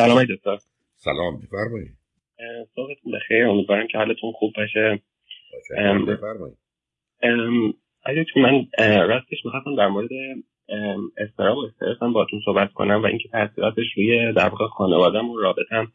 سلام 0.00 0.24
دکتر. 0.24 0.56
سلام 0.96 1.40
بفرمایید. 1.40 1.96
صبحتون 2.74 3.12
بخیر. 3.12 3.46
امیدوارم 3.46 3.86
که 3.86 3.98
حالتون 3.98 4.32
خوب 4.32 4.52
باشه. 4.56 5.02
بفرمایید. 6.06 6.56
تو 8.34 8.40
من 8.40 8.66
راستش 9.08 9.44
می‌خواستم 9.44 9.76
در 9.76 9.88
مورد 9.88 10.10
استراب 11.18 11.58
و 11.58 11.64
استرس 11.64 12.02
هم 12.02 12.12
باتون 12.12 12.40
صحبت 12.44 12.72
کنم 12.72 13.02
و 13.02 13.06
اینکه 13.06 13.28
تاثیراتش 13.28 13.86
روی 13.96 14.32
در 14.32 14.48
واقع 14.48 14.66
خانوادم 14.66 15.30
و 15.30 15.38
رابطم 15.38 15.92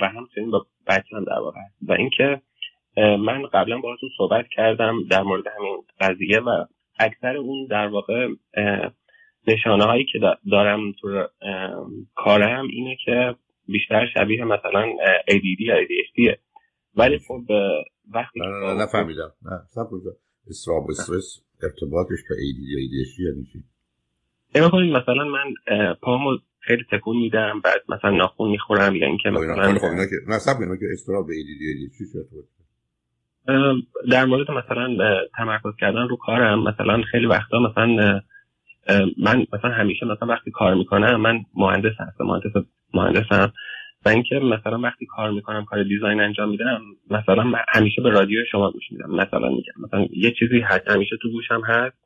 و 0.00 0.08
همچنین 0.08 0.50
با 0.50 0.66
بچم 0.86 1.24
در 1.24 1.38
واقع 1.38 1.60
و 1.88 1.92
اینکه 1.92 2.40
من 2.96 3.42
قبلا 3.42 3.78
باهاتون 3.78 4.10
صحبت 4.18 4.46
کردم 4.56 5.08
در 5.10 5.22
مورد 5.22 5.44
همین 5.56 5.82
قضیه 6.00 6.40
و 6.40 6.64
اکثر 6.98 7.36
اون 7.36 7.66
در 7.66 7.86
واقع 7.86 8.28
نشانه 9.46 9.84
هایی 9.84 10.04
که 10.12 10.18
دارم 10.50 10.92
تو 11.00 11.26
کارم 12.14 12.68
اینه 12.68 12.96
که 13.04 13.34
بیشتر 13.68 14.06
شبیه 14.14 14.44
مثلا 14.44 14.86
ADD 15.30 15.60
یا 15.60 15.74
ADHD 15.74 16.38
ولی 16.96 17.18
خب 17.18 17.42
وقتی 18.14 18.40
نه 18.40 18.46
نه 18.46 18.74
نه 18.74 18.82
نفهمیدم. 18.82 19.32
نه 19.42 19.60
سب 19.68 19.88
استراب 20.50 20.90
استرس 20.90 21.42
ارتباطش 21.62 22.18
به 22.28 22.34
ADD 22.34 22.60
یا 22.60 22.78
ADHD 22.78 23.20
یعنی 23.20 23.46
چی؟ 23.52 23.64
مثلا 24.92 25.24
من 25.24 25.54
پامو 26.02 26.38
خیلی 26.60 26.84
تکون 26.92 27.16
میدم 27.16 27.60
بعد 27.64 27.82
مثلا 27.88 28.10
ناخون 28.10 28.50
می‌خورم 28.50 28.96
یا 28.96 29.06
اینکه 29.06 29.30
مثلا 29.30 29.78
خب 29.78 29.86
نه 29.86 30.06
که 30.06 30.16
نه 30.28 30.38
سب 30.38 30.58
که 30.80 30.86
استراب 30.92 31.26
به 31.26 31.32
ADD 31.32 31.62
یا 31.62 31.88
ADHD 31.88 31.98
چی 31.98 32.04
در 34.10 34.24
مورد 34.24 34.50
مثلا 34.50 34.96
تمرکز 35.36 35.72
کردن 35.80 36.08
رو 36.08 36.16
کارم 36.16 36.62
مثلا 36.62 37.02
خیلی 37.10 37.26
وقتا 37.26 37.58
مثلا 37.58 38.20
من 39.18 39.46
مثلا 39.52 39.70
همیشه 39.70 40.06
مثلا 40.06 40.28
وقتی 40.28 40.50
کار 40.50 40.74
می‌کنم 40.74 41.20
من 41.20 41.40
مهندس 41.54 41.92
هستم 42.00 42.24
مهندس 42.24 42.66
مهندسم. 42.94 43.52
و 44.04 44.08
اینکه 44.08 44.34
مثلا 44.34 44.78
وقتی 44.78 45.06
کار 45.06 45.30
می‌کنم 45.30 45.64
کار 45.64 45.84
دیزاین 45.84 46.20
انجام 46.20 46.50
میدم 46.50 46.80
مثلا 47.10 47.44
همیشه 47.68 48.02
به 48.02 48.10
رادیو 48.10 48.38
شما 48.52 48.70
گوش 48.70 48.82
میدم 48.90 49.10
مثلا 49.10 49.48
میگم. 49.48 49.72
مثلا 49.86 50.06
یه 50.16 50.34
چیزی 50.38 50.60
هست 50.60 50.88
همیشه 50.88 51.16
تو 51.22 51.30
گوشم 51.30 51.62
هست 51.66 51.96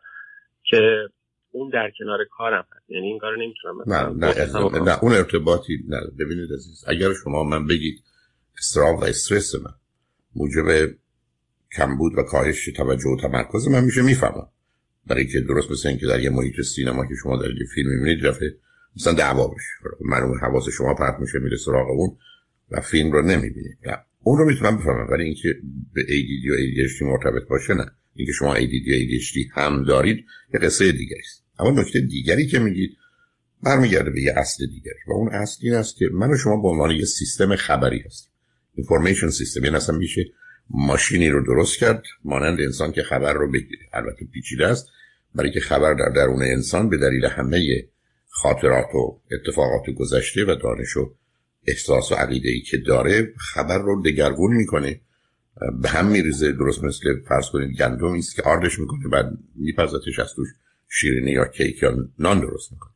که 0.62 1.08
اون 1.50 1.70
در 1.70 1.90
کنار 1.98 2.18
کارم 2.30 2.64
هست. 2.76 2.90
یعنی 2.90 3.06
این 3.06 3.18
کارو 3.18 3.36
نمی‌تونم 3.36 3.74
نه 3.86 4.26
نه, 4.26 4.80
نه 4.84 4.98
اون 5.02 5.12
ارتباطی 5.12 5.78
نه. 5.88 6.00
ببینید 6.18 6.52
عزیز 6.52 6.84
اگر 6.88 7.08
شما 7.24 7.44
من 7.44 7.66
بگید 7.66 8.02
استراب 8.58 8.98
و 8.98 9.04
استرس 9.04 9.54
من 9.54 9.72
موجب 10.36 10.94
کمبود 11.76 12.12
و 12.18 12.22
کاهش 12.22 12.68
توجه 12.76 13.10
و 13.10 13.16
تمرکز 13.22 13.68
من 13.68 13.84
میشه 13.84 14.02
می‌فهمم. 14.02 14.48
برای 15.06 15.26
که 15.26 15.40
درست 15.40 15.70
مثل 15.70 15.88
اینکه 15.88 16.06
در 16.06 16.20
یه 16.20 16.30
محیط 16.30 16.60
سینما 16.60 17.06
که 17.06 17.14
شما 17.22 17.36
در 17.36 17.50
یه 17.50 17.66
فیلم 17.74 17.88
می‌بینید 17.88 18.26
رفته 18.26 18.54
مثلا 18.96 19.12
دعوا 19.12 19.48
بشه. 19.48 19.68
معلوم 20.00 20.38
حواس 20.38 20.68
شما 20.68 20.94
پرت 20.94 21.20
میشه 21.20 21.38
میره 21.38 21.56
سراغ 21.56 21.90
اون 21.90 22.16
و 22.70 22.80
فیلم 22.80 23.12
رو 23.12 23.22
نمی‌بینید 23.22 23.78
اون 24.22 24.38
رو 24.38 24.44
می‌تونم 24.44 24.76
بفهمم 24.76 25.06
ولی 25.10 25.24
اینکه 25.24 25.54
به 25.94 26.02
ADD 26.02 26.50
و 26.50 26.56
ADHD 26.56 27.02
مرتبط 27.02 27.48
باشه 27.48 27.74
نه. 27.74 27.86
اینکه 28.14 28.32
شما 28.32 28.54
ADD 28.54 28.88
و 28.88 28.92
ADHD 28.92 29.50
هم 29.52 29.84
دارید 29.84 30.24
یه 30.54 30.60
قصه 30.60 30.92
دیگه 30.92 31.16
است. 31.20 31.44
اما 31.58 31.70
نکته 31.70 32.00
دیگری 32.00 32.46
که 32.46 32.58
میگید 32.58 32.90
برمیگرده 33.62 34.10
به 34.10 34.22
یه 34.22 34.32
اصل 34.36 34.66
دیگر 34.66 34.92
و 35.08 35.12
اون 35.12 35.28
اصل 35.28 35.58
این 35.62 35.74
است 35.74 35.96
که 35.96 36.08
من 36.12 36.30
و 36.30 36.36
شما 36.36 36.62
به 36.62 36.68
عنوان 36.68 36.90
یه 36.90 37.04
سیستم 37.04 37.56
خبری 37.56 37.98
هستیم. 38.06 38.30
اینفورمیشن 38.74 39.30
سیستم 39.30 39.64
یعنی 39.64 39.76
اصلا 39.76 39.98
میشه 39.98 40.24
ماشینی 40.70 41.28
رو 41.28 41.44
درست 41.44 41.78
کرد 41.78 42.02
مانند 42.24 42.60
انسان 42.60 42.92
که 42.92 43.02
خبر 43.02 43.32
رو 43.32 43.50
بگیره. 43.50 43.82
البته 43.92 44.26
پیچیده 44.32 44.66
است 44.66 44.88
برای 45.34 45.50
که 45.50 45.60
خبر 45.60 45.94
در 45.94 46.08
درون 46.16 46.42
انسان 46.42 46.88
به 46.88 46.96
دلیل 46.96 47.24
همه 47.24 47.88
خاطرات 48.28 48.94
و 48.94 49.20
اتفاقات 49.32 49.90
گذشته 49.90 50.44
و 50.44 50.54
دانش 50.62 50.96
و 50.96 51.14
احساس 51.66 52.12
و 52.12 52.14
عقیده 52.14 52.48
ای 52.48 52.60
که 52.60 52.76
داره 52.76 53.32
خبر 53.36 53.78
رو 53.78 54.02
دگرگون 54.02 54.56
می‌کنه. 54.56 55.00
به 55.82 55.88
هم 55.88 56.06
میریزه 56.06 56.52
درست 56.52 56.84
مثل 56.84 57.20
فرض 57.28 57.50
کنید 57.52 57.76
گندم 57.78 58.12
است 58.12 58.36
که 58.36 58.42
آردش 58.42 58.78
می‌کنه 58.78 59.08
بعد 59.08 59.26
میپزتش 59.54 60.18
از 60.18 60.34
توش 60.34 60.48
شیرینی 60.88 61.30
یا 61.30 61.44
کیک 61.44 61.82
یا 61.82 61.96
نان 62.18 62.40
درست 62.40 62.72
می‌کنه. 62.72 62.92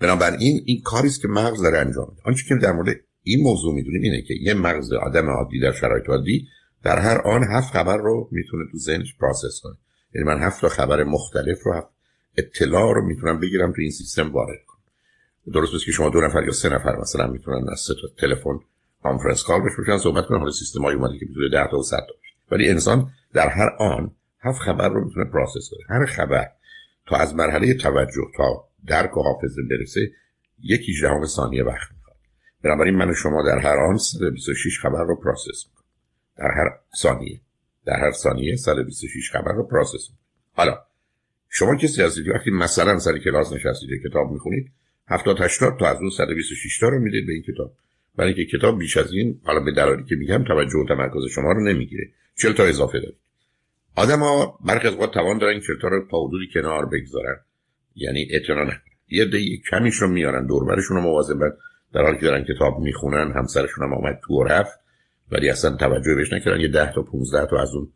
بنابراین 0.00 0.62
این 0.66 0.80
کاری 0.84 1.08
است 1.08 1.22
که 1.22 1.28
مغز 1.28 1.62
داره 1.62 1.78
انجام 1.78 2.08
میده. 2.10 2.22
آنچه 2.24 2.44
که 2.48 2.54
در 2.54 2.72
مورد 2.72 2.96
این 3.22 3.42
موضوع 3.42 3.74
می‌دونیم 3.74 4.02
اینه 4.02 4.22
که 4.22 4.34
یه 4.40 4.54
مغز 4.54 4.92
آدم 4.92 5.28
عادی 5.30 5.60
در 5.60 5.72
شرایط 5.72 6.08
عادی 6.08 6.48
در 6.82 6.98
هر 6.98 7.18
آن 7.18 7.44
هفت 7.44 7.72
خبر 7.72 7.96
رو 7.96 8.28
می‌تونه 8.32 8.64
تو 8.72 8.78
ذهنش 8.78 9.16
process 9.16 9.60
کنه. 9.62 9.76
یعنی 10.14 10.26
من 10.26 10.42
هفت 10.42 10.60
تا 10.60 10.68
خبر 10.68 11.04
مختلف 11.04 11.62
رو 11.62 11.72
هفت 11.72 11.88
اطلاع 12.36 12.94
رو 12.94 13.06
می‌تونم 13.06 13.40
بگیرم 13.40 13.72
تو 13.72 13.80
این 13.80 13.90
سیستم 13.90 14.32
وارد 14.32 14.58
کنم. 14.66 15.52
درست 15.52 15.74
است 15.74 15.84
که 15.84 15.92
شما 15.92 16.10
دو 16.10 16.20
نفر 16.20 16.44
یا 16.44 16.52
سه 16.52 16.68
نفر 16.68 16.96
مثلا 16.96 17.26
می‌تونن 17.26 17.68
از 17.68 17.80
سه 17.80 17.94
تا 17.94 18.08
تلفن 18.18 18.60
conference 19.02 19.42
call 19.42 19.60
بشن 19.60 19.98
صحبت 19.98 20.26
کنن 20.26 20.38
حالا 20.38 20.50
سیستم 20.50 20.82
های 20.82 20.94
اومده 20.94 21.18
که 21.18 21.26
می‌تونه 21.28 21.48
10 21.48 21.70
تا 21.70 21.78
و 21.78 21.82
100 21.82 21.96
تا 21.96 22.14
ولی 22.50 22.68
انسان 22.68 23.10
در 23.34 23.48
هر 23.48 23.70
آن 23.78 24.14
هفت 24.40 24.60
خبر 24.60 24.88
رو 24.88 25.04
می‌تونه 25.04 25.30
process 25.30 25.70
کنه. 25.70 25.98
هر 25.98 26.06
خبر 26.06 26.48
تا 27.06 27.16
از 27.16 27.34
مرحله 27.34 27.74
توجه 27.74 28.22
تا 28.36 28.68
درک 28.86 29.16
و 29.16 29.22
حافظه 29.22 29.62
برسه 29.70 30.10
یک 30.62 30.92
هجدهم 30.92 31.26
ثانیه 31.26 31.64
وقت 31.64 31.92
می‌خواد. 31.96 32.16
بنابراین 32.64 32.96
من 32.96 33.10
و 33.10 33.14
شما 33.14 33.42
در 33.42 33.58
هر 33.58 33.76
آن 33.76 33.98
126 33.98 34.78
خبر 34.82 35.04
رو 35.04 35.16
process 35.16 35.66
می‌کنم 35.66 35.81
در 36.38 36.50
هر 36.50 36.78
ثانیه. 36.96 37.40
در 37.86 38.00
هر 38.00 38.12
ثانیه 38.12 38.56
126 38.56 39.30
خبر 39.30 39.52
رو 39.52 39.62
process 39.62 40.08
حالا 40.52 40.78
شما 41.48 41.76
کسی 41.76 42.02
هستید 42.02 42.28
وقتی 42.28 42.50
مثلا 42.50 42.98
سر 42.98 43.18
کلاس 43.18 43.52
نشستید 43.52 44.02
کتاب 44.04 44.30
می‌خونید 44.30 44.72
70 45.08 45.40
80 45.40 45.78
تا 45.78 45.86
از 45.86 45.96
اون 45.96 46.10
126 46.10 46.78
تا 46.78 46.88
رو 46.88 46.98
می‌دید 46.98 47.26
به 47.26 47.32
این 47.32 47.42
کتاب. 47.42 47.72
برای 48.16 48.34
اینکه 48.34 48.58
کتاب 48.58 48.78
بیش 48.78 48.96
از 48.96 49.12
این 49.12 49.40
حالا 49.44 49.60
به 49.60 49.72
دلالی 49.72 50.04
که 50.04 50.14
میگم 50.16 50.44
توجه 50.44 50.78
و 50.78 50.86
تمرکز 50.88 51.24
شما 51.34 51.52
رو 51.52 51.60
نمی‌گیره. 51.64 52.08
40 52.38 52.52
تا 52.52 52.64
اضافه 52.64 53.00
دارید. 53.00 53.18
آدما 53.96 54.58
برخی 54.66 54.88
از 54.88 54.94
وقت 54.94 55.10
توان 55.14 55.38
دارن 55.38 55.60
40 55.60 55.76
تا 55.82 55.88
رو 55.88 56.06
تا 56.10 56.26
حدودی 56.26 56.48
کنار 56.54 56.86
بگذارن. 56.86 57.36
یعنی 57.96 58.28
اعتنا 58.30 58.72
یه 59.08 59.24
دی 59.24 59.62
کمیش 59.70 59.94
رو 59.94 60.08
میارن 60.08 60.46
دور 60.46 60.64
برشون 60.64 60.96
رو 60.96 61.02
مواظبت 61.02 61.52
در 61.94 62.02
حالی 62.02 62.18
که 62.18 62.26
دارن 62.26 62.44
کتاب 62.44 62.78
می‌خونن 62.78 63.32
همسرشون 63.32 63.84
هم 63.84 63.94
آمد 63.94 64.20
تو 64.24 64.42
رفت. 64.42 64.81
ولی 65.32 65.50
اصلا 65.50 65.76
توجه 65.76 66.14
بهش 66.14 66.32
نکردن. 66.32 66.60
یه 66.60 66.68
10 66.68 66.92
تا 66.92 67.02
15 67.02 67.46
تا 67.46 67.62
از 67.62 67.74
اون 67.74 67.92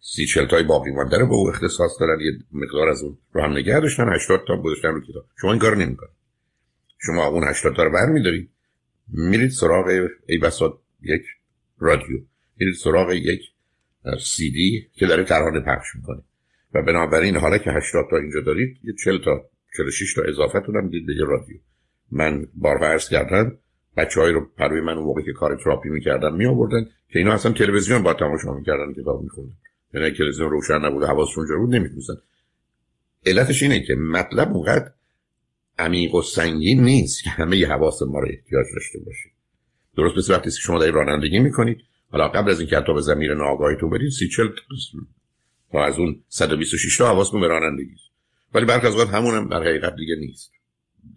سی 0.00 0.26
چل 0.26 0.46
تای 0.46 0.62
باقی 0.62 0.90
مانده 0.90 1.18
رو 1.18 1.26
به 1.26 1.34
او 1.34 1.48
اختصاص 1.48 1.90
دارن 2.00 2.20
یه 2.20 2.32
مقدار 2.52 2.88
از 2.88 3.02
اون 3.02 3.18
رو 3.32 3.42
هم 3.42 3.52
نگه 3.52 3.80
داشتن. 3.80 4.14
80 4.14 4.40
تا 4.48 4.62
گذاشتن 4.62 4.88
رو 4.88 5.00
کتاب. 5.00 5.24
شما 5.40 5.50
این 5.50 5.60
کار 5.60 5.76
نمی‌کنید. 5.76 6.12
شما 6.98 7.26
اون 7.26 7.48
80 7.48 7.76
تا 7.76 7.84
رو 7.84 7.92
برمیدارید. 7.92 8.50
میرید 9.08 9.50
سراغ 9.50 10.08
ای 10.26 10.38
بساط 10.38 10.72
یک 11.02 11.22
رادیو. 11.78 12.20
میرید 12.56 12.74
سراغ 12.74 13.12
یک 13.12 13.40
سی 14.20 14.50
دی 14.50 14.88
که 14.92 15.06
داره 15.06 15.24
ترانه 15.24 15.60
پخش 15.60 15.96
می‌کنه. 15.96 16.22
و 16.74 16.82
بنابراین 16.82 17.36
حالا 17.36 17.58
که 17.58 17.70
80 17.70 18.04
تا 18.10 18.16
اینجا 18.16 18.40
دارید 18.40 18.76
یه 18.84 18.94
40 19.04 19.18
تا 19.24 19.50
46 19.76 20.14
تا 20.14 20.22
اضافه 20.22 20.60
تونم 20.60 20.88
دید 20.88 21.06
به 21.06 21.14
یه 21.14 21.24
رادیو. 21.24 21.56
من 22.12 22.46
بارها 22.54 22.86
عرض 22.86 23.08
کردم 23.08 23.58
بچه 23.96 24.20
رو 24.20 24.46
پروی 24.56 24.80
من 24.80 24.92
اون 24.92 25.06
موقع 25.06 25.22
که 25.22 25.32
کار 25.32 25.56
تراپی 25.64 25.88
می‌کردم 25.88 26.34
می 26.34 26.46
آوردن 26.46 26.84
که 27.12 27.18
اینا 27.18 27.32
اصلا 27.32 27.52
تلویزیون 27.52 28.02
با 28.02 28.14
تماشا 28.14 28.54
می‌کردن 28.54 28.92
کتاب 29.02 29.22
میخوندن. 29.22 29.52
یعنی 29.94 30.10
تلویزیون 30.10 30.50
روشن 30.50 30.78
نبود 30.78 31.04
حواسشون 31.04 31.46
جا 31.48 31.56
بود 31.56 31.74
نمی‌تونستن 31.74 32.14
علتش 33.26 33.62
اینه 33.62 33.80
که 33.80 33.94
مطلب 33.94 34.56
اونقدر 34.56 34.90
عمیق 35.78 36.14
و 36.14 36.22
سنگین 36.22 36.84
نیست 36.84 37.24
که 37.24 37.30
همه 37.30 37.56
ی 37.56 37.64
حواس 37.64 38.02
ما 38.02 38.20
رو 38.20 38.28
احتیاج 38.28 38.66
داشته 38.74 38.98
باشه. 38.98 39.30
درست 39.96 40.16
مثل 40.16 40.34
وقتی 40.34 40.50
شما 40.50 40.78
در 40.78 40.90
رانندگی 40.90 41.38
می‌کنید. 41.38 41.78
حالا 42.10 42.28
قبل 42.28 42.50
از 42.50 42.60
اینکه 42.60 42.80
به 42.80 43.00
زمیر 43.00 43.34
ناآگاهیتون 43.34 43.90
برید 43.90 44.10
سی 44.10 44.28
چل 44.28 44.48
تا 45.72 45.84
از 45.84 45.98
اون 45.98 46.22
126 46.28 46.98
تا 46.98 47.08
حواستون 47.08 47.40
به 47.40 47.48
رانندگی 47.48 47.94
ولی 48.54 48.64
برخی 48.64 48.86
از 48.86 48.96
وقت 48.96 49.08
همون 49.08 49.34
هم 49.34 49.48
در 49.48 49.62
حقیقت 49.62 49.96
دیگه 49.96 50.16
نیست. 50.16 50.52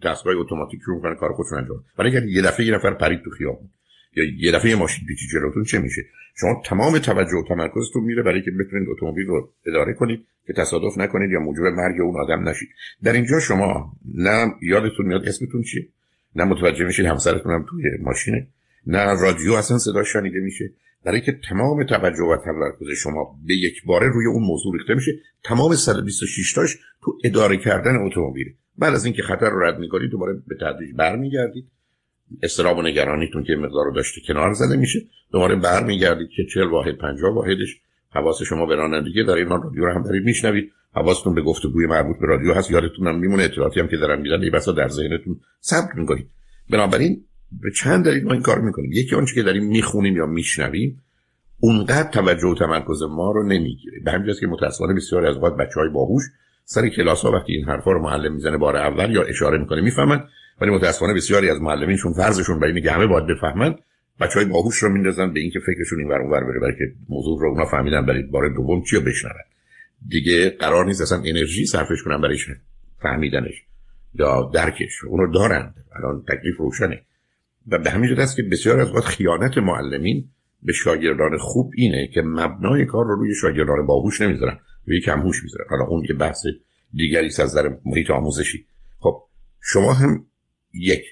دستگاه 0.02 0.34
اتوماتیک 0.36 0.80
رو 0.80 0.94
می‌کنه 0.94 1.14
کار 1.14 1.32
خودشون 1.32 1.58
انجام 1.58 1.84
برای 1.98 2.16
اینکه 2.16 2.26
یه 2.32 2.42
دفعه 2.42 2.66
یه 2.66 2.74
نفر 2.74 2.94
پرید 2.94 3.20
تو 3.24 3.30
خیابون 3.30 3.68
یا 4.16 4.24
یه 4.38 4.52
دفعه 4.52 4.70
یه 4.70 4.76
ماشین 4.76 5.06
پیچی 5.06 5.26
جلوتون 5.32 5.64
چه 5.64 5.78
میشه؟ 5.78 6.02
شما 6.36 6.62
تمام 6.64 6.98
توجه 6.98 7.36
و 7.36 7.44
تمرکزتون 7.48 8.04
میره 8.04 8.22
برای 8.22 8.42
که 8.42 8.50
بتونید 8.50 8.88
اتومبیل 8.88 9.26
رو 9.26 9.52
اداره 9.66 9.94
کنید 9.94 10.26
که 10.46 10.52
تصادف 10.52 10.98
نکنید 10.98 11.30
یا 11.30 11.40
موجب 11.40 11.62
مرگ 11.62 12.00
اون 12.00 12.20
آدم 12.20 12.48
نشید. 12.48 12.68
در 13.02 13.12
اینجا 13.12 13.40
شما 13.40 13.92
نه 14.14 14.54
یادتون 14.62 15.06
میاد 15.06 15.28
اسمتون 15.28 15.62
چیه؟ 15.62 15.88
نه 16.36 16.44
متوجه 16.44 16.84
میشید 16.84 17.06
همسرتون 17.06 17.52
هم 17.52 17.66
توی 17.70 17.82
ماشینه؟ 18.00 18.46
نه 18.86 19.20
رادیو 19.20 19.52
اصلا 19.52 19.78
صدا 19.78 20.02
شنیده 20.02 20.40
میشه؟ 20.40 20.72
برای 21.04 21.20
که 21.20 21.40
تمام 21.48 21.84
توجه 21.84 22.22
و 22.22 22.36
تمرکز 22.44 22.98
شما 23.02 23.38
به 23.46 23.54
یک 23.54 23.84
باره 23.84 24.08
روی 24.08 24.26
اون 24.26 24.42
موضوع 24.42 24.72
ریخته 24.72 24.94
میشه 24.94 25.12
تمام 25.44 25.74
126 25.74 26.52
تاش 26.52 26.78
تو 27.02 27.18
اداره 27.24 27.56
کردن 27.56 27.96
اتومبیل 27.96 28.54
بعد 28.78 28.94
از 28.94 29.04
اینکه 29.04 29.22
خطر 29.22 29.50
رو 29.50 29.62
رد 29.62 29.78
می‌کنید 29.78 30.10
دوباره 30.10 30.34
به 30.46 30.56
تدریج 30.60 30.94
برمیگردید. 30.96 31.70
استراب 32.42 32.78
و 32.78 32.82
نگرانیتون 32.82 33.44
که 33.44 33.56
مقدار 33.56 33.84
رو 33.84 33.92
داشته 33.92 34.20
کنار 34.26 34.52
زده 34.52 34.76
میشه. 34.76 35.00
دوباره 35.32 35.56
برمیگردید 35.56 36.28
که 36.36 36.44
40 36.54 36.68
واحد 36.68 36.96
50 36.98 37.34
واحدش. 37.34 37.80
حواس 38.10 38.42
شما 38.42 38.66
به 38.66 38.74
رانندگی 38.74 39.24
در 39.24 39.34
این 39.34 39.48
رادیو 39.48 39.84
رو 39.84 39.92
هم 39.92 40.02
دارید 40.02 40.24
میشنوید. 40.24 40.72
حواستون 40.94 41.34
به 41.34 41.42
گفتگوی 41.42 41.86
مربوط 41.86 42.16
به 42.20 42.26
رادیو 42.26 42.52
هست. 42.52 42.70
یادتون 42.70 43.06
هم 43.06 43.18
میمونه 43.18 43.42
اطلاعاتی 43.42 43.80
هم 43.80 43.88
که 43.88 43.96
دارن 43.96 44.20
میدن. 44.20 44.50
بسا 44.50 44.72
در 44.72 44.88
ذهنتون 44.88 45.40
ثبت 45.62 45.94
می‌کنید. 45.94 46.30
بنابراین 46.70 47.24
به 47.62 47.70
چند 47.70 48.04
دلیل 48.04 48.24
ما 48.24 48.32
این 48.32 48.42
کار 48.42 48.60
می‌کنیم. 48.60 48.92
یکی 48.92 49.16
آنچه 49.16 49.34
که 49.34 49.42
داریم 49.42 49.64
می‌خونیم 49.64 50.16
یا 50.16 50.26
میشنویم 50.26 51.02
اونقدر 51.60 52.10
توجه 52.10 52.48
و 52.48 52.54
تمرکز 52.54 53.02
ما 53.02 53.32
رو 53.32 53.42
نمی‌گیره. 53.42 54.00
به 54.04 54.10
همین 54.10 54.34
که 54.40 54.46
متاسفانه 54.46 54.94
بسیاری 54.94 55.26
از 55.26 55.36
وقت 55.36 55.56
بچه 55.56 55.80
های 55.80 55.88
باهوش 55.88 56.22
سر 56.64 56.88
کلاس 56.88 57.22
ها 57.22 57.32
وقتی 57.32 57.52
این 57.52 57.64
حرفا 57.64 57.92
رو 57.92 58.02
معلم 58.02 58.32
می‌زنه 58.32 58.56
بار 58.56 58.76
اول 58.76 59.14
یا 59.14 59.22
اشاره 59.22 59.58
می‌کنه 59.58 59.80
می‌فهمن 59.80 60.24
ولی 60.60 60.70
متاسفانه 60.70 61.14
بسیاری 61.14 61.50
از 61.50 61.60
معلمینشون 61.60 62.12
فرضشون 62.12 62.60
برای 62.60 62.74
اینه 62.74 62.90
همه 62.90 63.06
باید 63.06 63.26
بفهمن 63.26 63.74
بچه 64.20 64.34
های 64.34 64.44
باهوش 64.44 64.76
رو 64.76 64.88
میندازن 64.88 65.32
به 65.32 65.40
اینکه 65.40 65.60
فکرشون 65.60 65.98
این 65.98 66.12
اونور 66.12 66.44
بره 66.44 66.60
برای 66.60 66.74
که 66.78 66.84
موضوع 67.08 67.40
رو 67.40 67.48
اونا 67.48 67.66
فهمیدن 67.66 68.06
برای 68.06 68.22
بار 68.22 68.48
دوم 68.48 68.82
چی 68.82 68.96
رو 68.96 69.02
بشنون. 69.02 69.34
دیگه 70.08 70.50
قرار 70.50 70.86
نیست 70.86 71.00
اصلا 71.00 71.18
انرژی 71.18 71.66
صرفش 71.66 72.02
کنن 72.04 72.20
برای 72.20 72.38
فهمیدنش 73.02 73.62
یا 74.14 74.50
درکش 74.54 75.04
اونو 75.04 75.32
دارند 75.32 75.74
الان 75.96 76.22
تکلیف 76.28 76.56
روشنه. 76.58 77.02
و 77.68 77.78
به 77.78 77.90
همین 77.90 78.20
است 78.20 78.36
که 78.36 78.42
بسیار 78.42 78.80
از 78.80 78.94
وقت 78.94 79.04
خیانت 79.04 79.58
معلمین 79.58 80.28
به 80.62 80.72
شاگردان 80.72 81.38
خوب 81.38 81.72
اینه 81.76 82.08
که 82.14 82.22
مبنای 82.22 82.86
کار 82.86 83.04
رو 83.04 83.14
روی 83.14 83.34
شاگردان 83.34 83.86
باهوش 83.86 84.20
نمی‌ذارن. 84.20 84.58
روی 84.86 85.00
کمهوش 85.00 85.42
می‌ذارن 85.42 85.66
حالا 85.70 85.84
اون 85.84 86.04
یه 86.08 86.14
بحث 86.14 86.46
دیگری 86.94 87.26
از 87.26 87.40
نظر 87.40 87.76
محیط 87.84 88.10
آموزشی. 88.10 88.66
خب 88.98 89.22
شما 89.60 89.92
هم 89.92 90.26
یک 90.74 91.04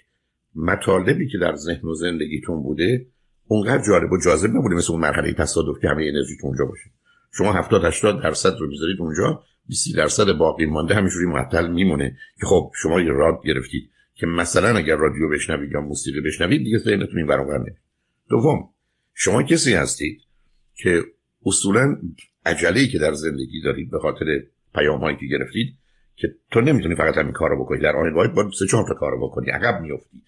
مطالبی 0.54 1.28
که 1.28 1.38
در 1.38 1.56
ذهن 1.56 1.88
و 1.88 1.94
زندگیتون 1.94 2.62
بوده 2.62 3.06
اونقدر 3.46 3.82
جالب 3.86 4.12
و 4.12 4.18
جاذب 4.24 4.50
نبوده 4.50 4.74
مثل 4.74 4.92
اون 4.92 5.00
مرحله 5.00 5.32
تصادف 5.32 5.80
که 5.80 5.88
همه 5.88 6.04
انرژیتون 6.08 6.48
اونجا 6.48 6.64
باشه. 6.64 6.90
شما 7.32 7.52
70 7.52 7.84
80 7.84 8.22
درصد 8.22 8.56
رو 8.60 8.68
می‌ذارید 8.68 9.00
اونجا 9.00 9.42
20 9.68 9.96
درصد 9.96 10.32
باقی 10.32 10.66
مانده 10.66 10.94
همینجوری 10.94 11.26
معطل 11.26 11.70
میمونه 11.70 12.16
که 12.40 12.46
خب 12.46 12.72
شما 12.82 13.00
یه 13.00 13.10
راد 13.10 13.40
گرفتید 13.44 13.90
که 14.14 14.26
مثلا 14.26 14.76
اگر 14.76 14.96
رادیو 14.96 15.28
بشنوید 15.28 15.72
یا 15.72 15.80
موسیقی 15.80 16.20
بشنوید 16.20 16.64
دیگه 16.64 16.78
ذهنتون 16.78 17.18
این 17.18 17.26
برابر 17.26 17.64
دوم 18.28 18.68
شما 19.14 19.42
کسی 19.42 19.74
هستید 19.74 20.20
که 20.74 21.02
اصولا 21.46 21.98
عجله 22.46 22.86
که 22.86 22.98
در 22.98 23.12
زندگی 23.12 23.60
دارید 23.64 23.90
به 23.90 23.98
خاطر 23.98 24.42
پیام 24.74 25.16
که 25.16 25.26
گرفتید 25.26 25.74
که 26.16 26.34
تو 26.50 26.60
نمی‌تونی 26.60 26.94
فقط 26.94 27.16
همین 27.16 27.32
کارو 27.32 27.64
بکنی. 27.64 27.80
در 27.80 27.96
آن 27.96 28.14
باید 28.14 28.34
باید 28.34 28.52
سه 28.58 28.66
چهار 28.66 28.88
تا 28.88 28.94
کارو 28.94 29.28
بکنی. 29.28 29.50
عقب 29.50 29.80
میافتی. 29.80 30.22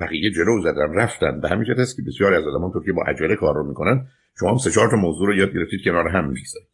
بقیه 0.00 0.30
جلو 0.30 0.62
زدن 0.62 0.94
رفتن. 0.94 1.40
به 1.40 1.48
همین 1.48 1.66
هست 1.78 1.96
که 1.96 2.02
بسیاری 2.02 2.36
از 2.36 2.44
آدمان 2.44 2.72
تو 2.72 2.84
که 2.84 2.92
با 2.92 3.02
عجله 3.02 3.36
کار 3.36 3.54
رو 3.54 3.68
می‌کنن. 3.68 4.06
شما 4.38 4.50
هم 4.50 4.58
سه 4.58 4.70
چهار 4.70 4.90
تا 4.90 4.96
موضوع 4.96 5.26
رو 5.26 5.34
یاد 5.34 5.54
گرفتید 5.54 5.84
کنار 5.84 6.08
هم 6.08 6.24
می‌گذارید. 6.28 6.68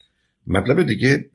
مطلب 0.47 0.83
دیگه 0.83 1.31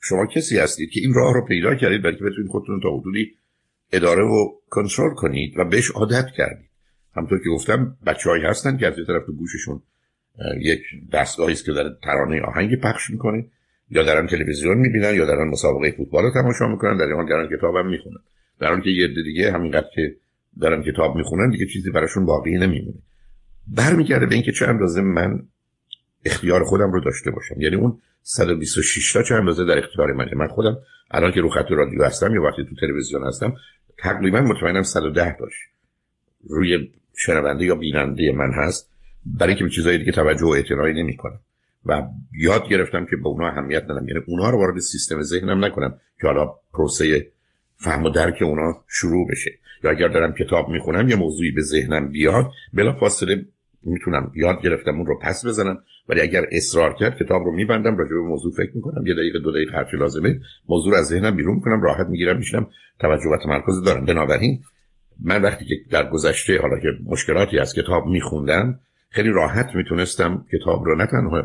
شما 0.00 0.26
کسی 0.26 0.58
هستید 0.58 0.90
که 0.90 1.00
این 1.00 1.14
راه 1.14 1.34
رو 1.34 1.44
پیدا 1.44 1.74
کردید 1.74 2.02
بلکه 2.02 2.24
بتونید 2.24 2.50
خودتون 2.50 2.80
تا 2.80 2.98
حدودی 2.98 3.34
اداره 3.92 4.22
و 4.22 4.52
کنترل 4.70 5.14
کنید 5.14 5.58
و 5.58 5.64
بهش 5.64 5.90
عادت 5.90 6.26
کردید. 6.36 6.70
همطور 7.16 7.38
که 7.38 7.48
گفتم 7.48 7.96
بچههایی 8.06 8.44
هستن 8.44 8.76
که 8.76 8.86
از 8.86 8.98
یه 8.98 9.04
طرف 9.04 9.26
تو 9.26 9.32
گوششون 9.32 9.82
یک 10.60 10.80
دستگاهی 11.12 11.52
است 11.52 11.64
که 11.64 11.72
در 11.72 11.90
ترانه 12.04 12.42
آهنگ 12.42 12.80
پخش 12.80 13.10
می‌کنه. 13.10 13.44
یا 13.90 14.02
دارن 14.02 14.26
تلویزیون 14.26 14.78
می‌بینن 14.78 15.14
یا 15.14 15.26
دارن 15.26 15.48
مسابقه 15.48 15.90
فوتبال 15.90 16.22
رو 16.24 16.30
تماشا 16.30 16.68
می‌کنن 16.68 16.96
در 16.96 17.12
حال 17.12 17.28
دارن 17.28 17.56
کتابم 17.56 17.86
می‌خونن. 17.86 18.18
در 18.60 18.68
حالی 18.68 18.82
که 18.82 18.90
یه 18.90 19.08
دیگه 19.24 19.52
همینقدر 19.52 19.86
که 19.94 20.16
دارن 20.60 20.82
کتاب 20.82 21.16
می‌خونن 21.16 21.50
دیگه 21.50 21.66
چیزی 21.66 21.90
براشون 21.90 22.26
باقی 22.26 22.58
نمیمونه. 22.58 22.98
برمیگرده 23.68 24.26
به 24.26 24.34
اینکه 24.34 24.52
چه 24.52 24.66
اندازه 24.66 25.00
من 25.00 25.42
اختیار 26.24 26.64
خودم 26.64 26.92
رو 26.92 27.00
داشته 27.00 27.30
باشم. 27.30 27.60
یعنی 27.60 27.76
اون 27.76 27.98
126 28.22 29.12
تا 29.12 29.22
چه 29.22 29.34
اندازه 29.34 29.64
در 29.64 29.78
اختیار 29.78 30.12
منه. 30.12 30.34
من 30.34 30.48
خودم 30.48 30.76
الان 31.10 31.32
که 31.32 31.40
رو 31.40 31.48
خط 31.48 31.70
رادیو 31.70 32.04
هستم 32.04 32.34
یا 32.34 32.42
وقتی 32.42 32.64
تو 32.64 32.74
تلویزیون 32.86 33.26
هستم 33.26 33.54
تقریبا 33.98 34.40
مطمئنم 34.40 34.82
110 34.82 35.36
داشت 35.36 35.58
روی 36.48 36.90
شنونده 37.16 37.64
یا 37.64 37.74
بیننده 37.74 38.32
من 38.32 38.52
هست. 38.52 38.95
برای 39.38 39.54
که 39.54 39.64
به 39.64 39.70
چیزای 39.70 39.98
دیگه 39.98 40.12
توجه 40.12 40.44
و 40.44 40.48
اعتنایی 40.48 41.02
نمی‌کنم. 41.02 41.40
و 41.86 42.02
یاد 42.38 42.68
گرفتم 42.68 43.06
که 43.06 43.16
به 43.16 43.26
اونا 43.26 43.48
اهمیت 43.48 43.84
ندم 43.84 44.08
یعنی 44.08 44.20
اونها 44.26 44.50
رو 44.50 44.58
وارد 44.58 44.78
سیستم 44.78 45.22
ذهنم 45.22 45.64
نکنم 45.64 46.00
که 46.20 46.26
حالا 46.26 46.54
پروسه 46.72 47.26
فهم 47.76 48.04
و 48.04 48.10
درک 48.10 48.42
اونا 48.42 48.84
شروع 48.88 49.28
بشه. 49.30 49.50
یا 49.84 49.90
اگر 49.90 50.08
دارم 50.08 50.32
کتاب 50.32 50.68
می‌خونم 50.68 51.08
یه 51.08 51.16
موضوعی 51.16 51.50
به 51.50 51.62
ذهنم 51.62 52.08
بیاد 52.08 52.50
بلا 52.72 52.92
فاصله 52.92 53.44
می‌تونم 53.82 54.32
یاد 54.34 54.62
گرفتم 54.62 54.96
اون 54.96 55.06
رو 55.06 55.18
پس 55.18 55.46
بزنم. 55.46 55.78
ولی 56.08 56.20
اگر 56.20 56.46
اصرار 56.52 56.94
کرد 56.94 57.18
کتاب 57.18 57.42
رو 57.44 57.52
میبندم 57.52 57.96
راجع 57.96 58.10
به 58.10 58.20
موضوع 58.20 58.52
فکر 58.52 58.70
می‌کنم. 58.74 59.06
یه 59.06 59.14
دقیقه 59.14 59.38
دو 59.38 59.52
دقیقه 59.52 59.76
هرچی 59.76 59.96
لازمه. 59.96 60.40
موضوع 60.68 60.92
رو 60.92 60.98
از 60.98 61.06
ذهنم 61.06 61.36
بیرون 61.36 61.60
کنم 61.60 61.82
راحت 61.82 62.06
می‌گیرم 62.06 62.36
میشنم 62.36 62.66
توجه 63.00 63.28
و 63.28 63.36
تمرکز 63.44 63.82
دارم. 63.82 64.04
بنابراین 64.04 64.62
من 65.20 65.42
وقتی 65.42 65.64
که 65.64 65.74
در 65.90 66.10
گذشته 66.10 66.60
حالا 66.60 66.78
که 66.80 66.88
مشکلاتی 67.04 67.58
از 67.58 67.74
کتاب 67.74 68.06
میخوندم 68.06 68.80
خیلی 69.16 69.30
راحت 69.30 69.74
می‌تونستم 69.74 70.44
کتاب 70.52 70.84
رو 70.84 70.96
نه 70.96 71.06
تنها 71.06 71.42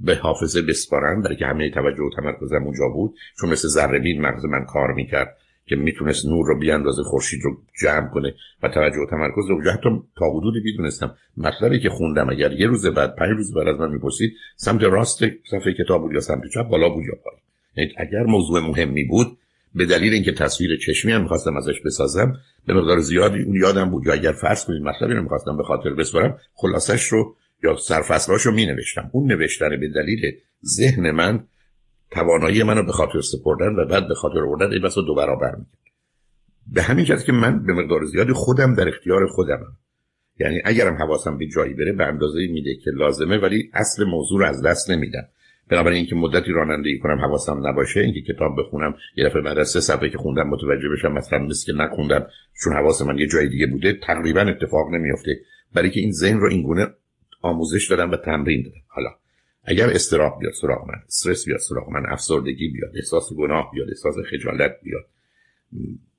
به 0.00 0.14
حافظه 0.14 0.62
بسپارم 0.62 1.22
برای 1.22 1.36
که 1.36 1.46
همه 1.46 1.70
توجه 1.70 2.02
و 2.02 2.10
تمرکزم 2.16 2.62
اونجا 2.64 2.88
بود. 2.88 3.14
چون 3.40 3.50
مثل 3.50 3.68
ذره 3.68 4.18
مغز 4.20 4.44
من 4.44 4.64
کار 4.64 4.92
می‌کرد 4.92 5.36
که 5.66 5.76
می‌تونست 5.76 6.26
نور 6.26 6.46
رو 6.46 6.58
بیاندازه 6.58 7.02
خورشید 7.02 7.40
رو 7.44 7.56
جمع 7.80 8.08
کنه 8.08 8.34
و 8.62 8.68
توجه 8.68 9.00
و 9.00 9.06
تمرکز 9.10 9.48
رو 9.48 9.70
حتی 9.70 9.88
تا 10.18 10.30
حدودی 10.30 10.60
می‌دونستم 10.64 11.14
مطلبی 11.36 11.80
که 11.80 11.88
خوندم 11.88 12.30
اگر 12.30 12.52
یه 12.52 12.66
روز 12.66 12.86
بعد 12.86 13.16
پنج 13.16 13.30
روز 13.30 13.54
بعد 13.54 13.68
از 13.68 13.80
من 13.80 13.92
می‌پرسید 13.92 14.32
سمت 14.56 14.82
راست 14.82 15.24
صفحه 15.50 15.74
کتاب 15.84 16.00
بود 16.02 16.12
یا 16.12 16.20
سمت 16.20 16.42
چپ 16.54 16.68
بالا 16.68 16.88
بود 16.88 17.04
یا 17.04 17.14
پایین. 17.24 17.42
یعنی 17.76 17.92
اگر 17.96 18.22
موضوع 18.22 18.60
مهمی 18.60 19.04
بود 19.04 19.38
به 19.76 19.86
دلیل 19.86 20.12
اینکه 20.12 20.32
تصویر 20.32 20.76
چشمی 20.76 21.12
هم 21.12 21.22
می‌خواستم 21.22 21.56
ازش 21.56 21.80
بسازم 21.84 22.36
به 22.66 22.74
مقدار 22.74 23.00
زیادی 23.00 23.42
اون 23.42 23.56
یادم 23.56 23.90
بود. 23.90 24.06
یا 24.06 24.12
اگر 24.12 24.32
فرض 24.32 24.64
کنید 24.64 24.82
مطلبی 24.82 25.14
رو 25.14 25.22
می‌خواستم 25.22 25.56
به 25.56 25.62
خاطر 25.62 25.90
بسپارم 25.90 26.38
خلاصش 26.54 27.04
رو 27.04 27.36
یا 27.64 27.76
سرفصلاش 27.76 28.42
رو 28.42 28.52
می 28.52 28.66
نوشتم 28.66 29.10
اون 29.12 29.32
نوشتن 29.32 29.80
به 29.80 29.88
دلیل 29.88 30.20
ذهن 30.64 31.10
من 31.10 31.44
توانایی 32.10 32.62
منو 32.62 32.82
به 32.82 32.92
خاطر 32.92 33.20
سپردن 33.20 33.74
و 33.74 33.84
بعد 33.84 34.08
به 34.08 34.14
خاطر 34.14 34.38
آوردن 34.38 34.72
این 34.72 34.82
بسا 34.82 35.00
دو 35.00 35.14
برابر 35.14 35.54
می‌کرد. 35.56 35.78
به 36.72 36.82
همین 36.82 37.04
جهت 37.04 37.24
که 37.24 37.32
من 37.32 37.66
به 37.66 37.72
مقدار 37.72 38.04
زیادی 38.04 38.32
خودم 38.32 38.74
در 38.74 38.88
اختیار 38.88 39.26
خودمم 39.26 39.76
یعنی 40.40 40.62
اگرم 40.64 40.94
حواسم 40.94 41.38
به 41.38 41.46
جایی 41.46 41.74
بره 41.74 41.92
به 41.92 42.04
اندازه 42.04 42.46
میده 42.46 42.76
که 42.84 42.90
لازمه 42.90 43.38
ولی 43.38 43.70
اصل 43.74 44.04
موضوع 44.04 44.40
رو 44.40 44.46
از 44.46 44.62
دست 44.62 44.90
نمیدم. 44.90 45.28
بنابراین 45.68 45.96
اینکه 45.96 46.14
مدتی 46.14 46.52
رانندگی 46.52 46.98
کنم 46.98 47.18
حواسم 47.18 47.66
نباشه 47.66 48.00
اینکه 48.00 48.20
کتاب 48.32 48.56
بخونم 48.58 48.94
یه 49.16 49.24
دفعه 49.24 49.42
بعد 49.42 49.58
از 49.58 49.68
سه 49.68 49.80
صفحه 49.80 50.10
که 50.10 50.18
خوندم 50.18 50.48
متوجه 50.48 50.88
بشم 50.88 51.12
مثلا 51.12 51.38
نیست 51.38 51.66
که 51.66 51.72
نخوندم 51.72 52.26
چون 52.62 52.72
حواس 52.72 53.02
من 53.02 53.18
یه 53.18 53.26
جای 53.26 53.48
دیگه 53.48 53.66
بوده 53.66 53.92
تقریبا 53.92 54.40
اتفاق 54.40 54.90
نمیافته. 54.90 55.40
برای 55.74 55.90
که 55.90 56.00
این 56.00 56.12
ذهن 56.12 56.38
رو 56.38 56.48
اینگونه 56.48 56.86
آموزش 57.42 57.90
دادم 57.90 58.10
و 58.10 58.16
تمرین 58.16 58.62
دادم. 58.62 58.80
حالا 58.88 59.10
اگر 59.64 59.90
استراب 59.90 60.38
بیاد 60.40 60.52
سراغ 60.52 60.88
من 60.88 61.00
استرس 61.06 61.46
بیاد 61.46 61.58
سراغ 61.58 61.88
من 61.88 62.06
افسردگی 62.08 62.68
بیاد 62.68 62.90
احساس 62.96 63.32
گناه 63.32 63.70
بیاد 63.74 63.88
احساس 63.88 64.14
خجالت 64.30 64.76
بیاد 64.82 65.04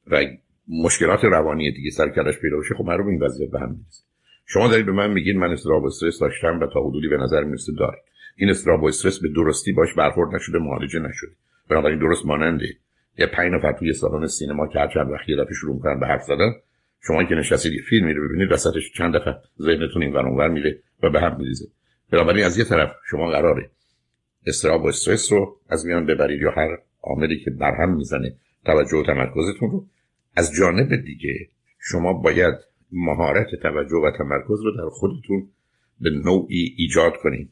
و 0.08 0.26
مشکلات 0.68 1.24
روانی 1.24 1.72
دیگه 1.72 1.90
سر 1.90 2.10
کلش 2.10 2.38
پیدا 2.38 2.58
بشه 2.58 2.76
خب 2.76 2.90
این 2.90 3.24
وضعیت 3.24 3.52
به 3.52 3.60
هم 3.60 3.70
می‌رسه. 3.70 4.04
شما 4.46 4.68
دارید 4.68 4.86
به 4.86 4.92
من 4.92 5.14
میگین 5.14 5.38
من 5.38 5.52
استراب 5.52 5.84
و 5.84 5.88
استرس 5.88 6.20
داشتم 6.20 6.60
و 6.60 6.68
تا 6.68 6.84
حدودی 6.84 7.08
به 7.08 7.18
نظر 7.18 7.44
می‌رسه 7.44 7.72
دارید 7.80 8.04
این 8.40 8.50
استراب 8.50 8.84
و 8.84 8.86
استرس 8.86 9.20
به 9.20 9.30
درستی 9.36 9.72
باش 9.74 9.94
برخورد 9.94 10.36
نشده 10.36 10.60
معالجه 10.60 11.00
نشده. 11.00 11.32
بنابراین 11.70 12.00
درست 12.00 12.26
ماننده. 12.26 12.68
یه 13.18 13.26
پنج 13.26 13.54
نفر 13.54 13.74
توی 13.74 13.94
سالن 13.94 14.28
سینما 14.28 14.68
که 14.68 14.80
هر 14.80 14.88
چند 14.88 15.12
وقت 15.12 15.30
یه 15.30 15.46
شروع 15.60 15.76
می‌کنن 15.76 16.00
به 16.00 16.08
حرف 16.08 16.24
زدن 16.24 16.54
شما 17.08 17.24
که 17.24 17.36
نشستید 17.36 17.74
یه 17.74 17.82
فیلمی 17.90 18.14
رو 18.14 18.28
ببینید 18.28 18.52
وسطش 18.52 18.94
چند 18.94 19.16
دفعه 19.16 19.36
ذهنتون 19.62 20.04
این 20.04 20.14
ور 20.14 20.50
میره 20.50 20.80
و 21.04 21.10
به 21.10 21.22
هم 21.22 21.38
میریزه. 21.38 21.66
بنابراین 22.12 22.46
از 22.46 22.58
یه 22.58 22.64
طرف 22.64 22.96
شما 23.10 23.32
قراره 23.32 23.70
استراب 24.46 24.84
و 24.84 24.88
استرس 24.88 25.32
رو 25.32 25.58
از 25.70 25.86
میان 25.86 26.06
ببرید 26.06 26.42
یا 26.42 26.52
هر 26.52 26.78
عاملی 27.02 27.40
که 27.40 27.52
برهم 27.52 27.96
می‌زنه 27.96 28.36
توجه 28.66 28.98
و 28.98 29.04
تمرکزتون 29.04 29.72
رو. 29.72 29.86
از 30.36 30.54
جانب 30.60 30.96
دیگه 30.96 31.50
شما 31.80 32.14
باید 32.14 32.56
مهارت 32.92 33.56
توجه 33.56 33.98
و 33.98 34.12
تمرکز 34.18 34.62
رو 34.62 34.72
در 34.78 34.90
خودتون 34.90 35.50
به 36.02 36.10
نوعی 36.10 36.76
ایجاد 36.78 37.14
کنید. 37.24 37.50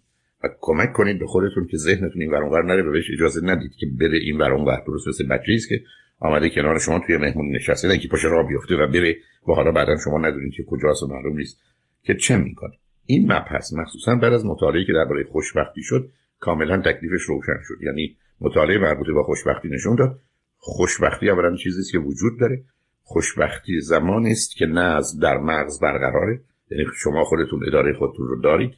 کمک 0.62 0.94
کنید 0.94 1.20
به 1.20 1.26
خودتون 1.26 1.68
که 1.68 1.78
ذهنتون 1.78 2.22
این 2.22 2.32
ورانور 2.32 2.64
نره 2.64 2.84
و 2.84 2.92
بهش 2.92 3.12
اجازه 3.14 3.42
ندید 3.44 3.72
که 3.80 3.86
بره 4.00 4.18
این 4.18 4.38
ورانور 4.38 4.84
درست 4.88 5.08
مثل 5.08 5.28
بچه‌ای 5.28 5.60
که 5.70 5.82
آمده 6.20 6.50
کنار 6.50 6.80
شما 6.80 7.00
توی 7.00 7.18
مهمون 7.18 7.56
نشسته 7.56 7.98
که 7.98 8.08
پاش 8.08 8.26
راه 8.26 8.48
بیفته 8.48 8.76
و 8.76 8.88
بره 8.88 9.16
و 9.48 9.54
حالا 9.54 9.72
بعدا 9.72 9.98
شما 10.04 10.20
ندونید 10.20 10.54
که 10.54 10.64
کجاست 10.64 11.04
و 11.04 11.08
معلوم 11.08 11.38
نیست 11.38 11.62
که 12.04 12.16
چه 12.16 12.38
می‌کنه. 12.38 12.74
این 13.06 13.32
مبحث 13.32 13.74
مخصوصا 13.74 14.16
بعد 14.16 14.34
از 14.34 14.46
مطالعه 14.46 14.86
که 14.86 14.94
درباره 14.94 15.24
خوشبختی 15.24 15.84
شد 15.84 16.10
کاملا 16.40 16.78
تکلیفش 16.78 17.22
روشن 17.22 17.60
شد. 17.64 17.84
یعنی 17.84 18.18
مطالعه 18.42 18.78
مربوط 18.78 19.08
با 19.16 19.24
خوشبختی 19.24 19.70
نشون 19.70 19.96
داد. 19.96 20.20
خوشبختی 20.58 21.30
اولا 21.30 21.56
چیزی 21.56 21.92
که 21.92 22.00
وجود 22.00 22.40
داره. 22.40 22.64
خوشبختی 23.04 23.82
زمانی 23.82 24.32
است 24.32 24.56
که 24.56 24.80
از 24.80 25.20
در 25.20 25.38
مغز 25.38 25.80
برقراره. 25.80 26.42
یعنی 26.72 26.86
شما 27.04 27.24
خودتون 27.24 27.68
اداره 27.68 27.94
خودتون 27.94 28.28
رو 28.28 28.42
دارید. 28.42 28.74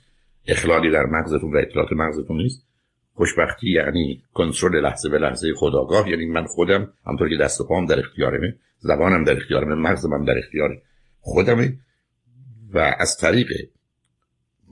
اخلالی 0.48 0.92
در 0.92 1.06
مغزتون 1.06 1.54
و 1.54 1.58
اطلاعات 1.58 1.92
مغزتون 1.92 2.38
نیست. 2.38 2.68
خوشبختی 3.14 3.72
یعنی 3.72 4.22
کنترل 4.34 4.82
لحظه 4.82 5.10
به 5.10 5.20
لحظه 5.20 5.54
خداگاه 5.56 6.10
یعنی 6.10 6.26
من 6.26 6.46
خودم 6.46 6.94
همطور 7.06 7.30
که 7.30 7.38
دست 7.38 7.62
و 7.62 7.68
پام 7.68 7.86
در 7.86 8.00
اختیارمه 8.00 8.56
زبانم 8.80 9.24
در 9.24 9.38
اخم، 9.38 9.74
مغزم 9.74 10.26
در 10.26 10.38
اختیار 10.38 10.82
خودمه 11.20 11.74
و 12.74 12.96
از 13.00 13.18
طریق 13.18 13.48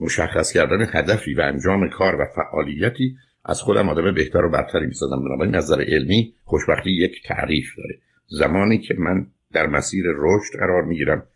مشخص 0.00 0.52
کردن 0.52 0.86
هدفی 0.92 1.34
و 1.34 1.40
انجام 1.40 1.88
کار 1.88 2.20
و 2.20 2.24
فعالیتی 2.34 3.16
از 3.44 3.62
خودم 3.62 3.88
آدم 3.88 4.14
بهتر 4.14 4.44
و 4.44 4.50
برتری 4.50 4.86
می‌سازم. 4.86 5.24
بنابراین 5.24 5.54
نظر 5.54 5.80
علمی 5.80 6.34
خوشبختی 6.44 6.90
یک 6.90 7.22
تعریف 7.24 7.76
داره. 7.76 7.98
زمانی 8.26 8.78
که 8.78 8.94
من 8.98 9.26
در 9.52 9.66
مسیر 9.66 10.04
رشد 10.16 10.58
قرار 10.58 10.82
می‌گیرم 10.82 11.26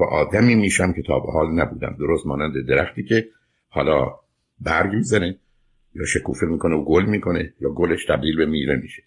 و 0.00 0.02
آدمی 0.04 0.54
میشم 0.54 0.92
که 0.92 1.02
تا 1.02 1.20
به 1.20 1.32
حال 1.32 1.52
نبودم. 1.52 1.96
درست 1.98 2.26
مانند 2.26 2.66
درختی 2.68 3.02
که 3.02 3.28
حالا 3.76 4.14
برگ 4.60 4.92
می‌زنه 4.94 5.36
یا 5.94 6.04
شکوفه 6.04 6.46
می‌کنه 6.46 6.76
و 6.76 6.84
گل 6.84 7.04
می‌کنه 7.04 7.52
یا 7.60 7.70
گلش 7.70 8.04
تبدیل 8.04 8.36
به 8.36 8.46
میره 8.46 8.76
میشه. 8.76 9.02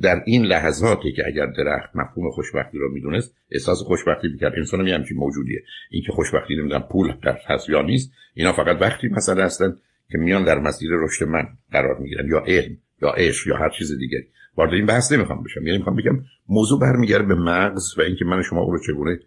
در 0.00 0.22
این 0.26 0.44
لحظاتی 0.44 1.12
که 1.12 1.26
اگر 1.26 1.46
درخت 1.46 1.96
مفهوم 1.96 2.30
خوشبختی 2.30 2.78
رو 2.78 2.92
می‌دونست 2.92 3.34
احساس 3.50 3.82
خوشبختی 3.82 4.28
می‌کرد. 4.28 4.52
انسان 4.56 4.80
هم 4.80 4.86
همچین 4.86 5.16
موجودیه. 5.16 5.62
اینکه 5.90 6.12
خوشبختی 6.12 6.56
نمی‌دونم 6.56 6.82
پول 6.82 7.12
در 7.22 7.38
هست 7.46 7.68
یا 7.68 7.82
نیست 7.82 8.12
اینا 8.34 8.52
فقط 8.52 8.82
وقتی 8.82 9.08
مثلا 9.08 9.44
هستن 9.44 9.76
که 10.10 10.18
میان 10.18 10.44
در 10.44 10.58
مسیر 10.58 10.90
رشد 10.92 11.24
من 11.24 11.48
قرار 11.72 11.98
می‌گیرن 11.98 12.28
یا 12.28 12.44
علم 12.46 12.76
یا 13.02 13.10
عشق 13.10 13.46
یا 13.46 13.56
هر 13.56 13.70
چیز 13.78 13.98
دیگری. 13.98 14.26
وارد 14.56 14.72
این 14.72 14.86
بحث 14.86 15.12
نمی‌خوام 15.12 15.42
بشم. 15.42 15.66
یعنی 15.66 15.78
می‌خوام 15.78 15.96
بگم 15.96 16.24
موضوع 16.48 16.80
برمیگرده 16.80 17.24
به 17.24 17.34
مغز 17.34 17.98
و 17.98 18.02
اینکه 18.02 18.24
من 18.24 18.42
شما 18.42 18.60
او 18.60 18.72
رو 18.72 18.78
چگونه 18.78 19.20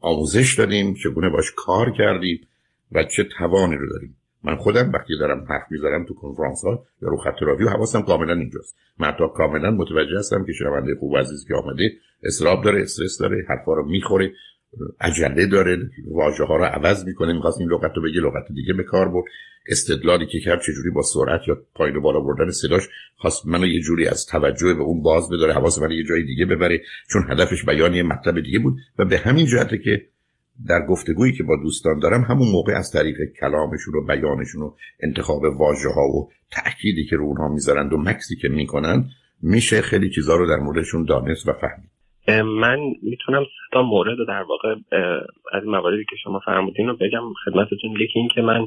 آموزش 0.00 0.54
دادیم 0.58 0.94
چگونه 0.94 1.28
باش 1.30 1.52
کار 1.56 1.92
کردیم 1.98 2.40
و 2.92 3.04
چه 3.04 3.24
توانی 3.24 3.76
رو 3.76 3.88
داریم. 3.88 4.16
من 4.46 4.56
خودم 4.56 4.92
وقتی 4.94 5.18
دارم 5.18 5.46
حرف 5.48 5.62
می‌ذارم 5.70 6.04
تو 6.04 6.14
کنفرانس 6.14 6.64
ها 6.64 6.84
یا 7.02 7.08
رو 7.08 7.16
خط 7.16 7.42
رادیو 7.42 7.68
حواسم 7.68 8.02
کاملا 8.02 8.32
اینجاست. 8.32 8.76
من 8.98 9.12
تا 9.18 9.28
کاملا 9.28 9.70
متوجه 9.70 10.18
هستم 10.18 10.44
که 10.44 10.52
شنونده 10.52 10.94
خوب 11.00 11.16
عزیز 11.16 11.44
که 11.48 11.54
آمده 11.54 11.92
استراب 12.22 12.64
داره 12.64 12.82
استرس 12.82 13.18
داره 13.18 13.44
حرفا 13.48 13.74
رو 13.74 13.88
می‌خوره 13.88 14.32
عجله 15.00 15.46
داره 15.46 15.78
واژه 16.10 16.44
ها 16.44 16.56
رو 16.56 16.64
عوض 16.64 17.04
می‌کنه 17.06 17.32
می‌خواست 17.32 17.60
این 17.60 17.70
لغت 17.70 17.96
رو 17.96 18.02
بگه 18.02 18.20
لغت 18.20 18.52
دیگه 18.54 18.72
به 18.72 18.82
کار 18.82 19.08
برد. 19.08 19.24
استدلالی 19.68 20.26
که 20.26 20.40
کرد 20.40 20.60
چجوری 20.60 20.90
با 20.90 21.02
سرعت 21.02 21.40
یا 21.48 21.58
پایین 21.74 22.00
بالا 22.00 22.20
بردن 22.20 22.50
صداش 22.50 22.88
خواست 23.16 23.46
منو 23.46 23.66
یه 23.66 23.80
جوری 23.80 24.08
از 24.08 24.26
توجه 24.26 24.74
به 24.74 24.82
اون 24.82 25.02
باز 25.02 25.28
بداره 25.30 25.52
حواس 25.52 25.78
من 25.78 25.90
یه 25.90 26.04
جای 26.04 26.22
دیگه 26.22 26.46
ببره 26.46 26.82
چون 27.12 27.22
هدفش 27.30 27.64
بیان 27.64 27.94
یه 27.94 28.02
مطلب 28.02 28.40
دیگه 28.40 28.58
بود 28.58 28.76
و 28.98 29.04
به 29.04 29.18
همین 29.18 29.46
جهته 29.46 29.78
که 29.78 30.06
در 30.68 30.86
گفتگویی 30.88 31.32
که 31.32 31.42
با 31.42 31.56
دوستان 31.62 31.98
دارم 31.98 32.20
همون 32.20 32.48
موقع 32.52 32.72
از 32.72 32.92
طریق 32.92 33.16
کلامشون 33.40 33.94
و 33.94 34.06
بیانشون 34.06 34.62
و 34.62 34.70
انتخاب 35.02 35.42
واژه 35.42 35.88
ها 35.88 36.02
و 36.02 36.28
تأکیدی 36.52 37.04
که 37.04 37.16
رو 37.16 37.24
اونها 37.24 37.48
می‌ذارند 37.48 37.92
و 37.92 37.98
مکسی 37.98 38.36
که 38.36 38.48
می‌کنن 38.48 39.04
میشه 39.42 39.80
خیلی 39.80 40.10
چیزا 40.10 40.36
رو 40.36 40.46
در 40.46 40.56
موردشون 40.56 41.04
دانست 41.04 41.48
و 41.48 41.52
فهمید. 41.52 41.90
من 42.44 42.78
می‌تونم 43.02 43.44
تا 43.72 43.82
مورد 43.82 44.16
در 44.28 44.42
واقع 44.42 44.74
از 45.52 45.64
مواردی 45.66 46.04
که 46.10 46.16
شما 46.22 46.40
فرمودین 46.46 46.86
رو 46.86 46.96
بگم 46.96 47.32
خدمتتون. 47.44 47.90
یکی 48.00 48.18
این 48.18 48.28
که 48.34 48.42
من 48.42 48.66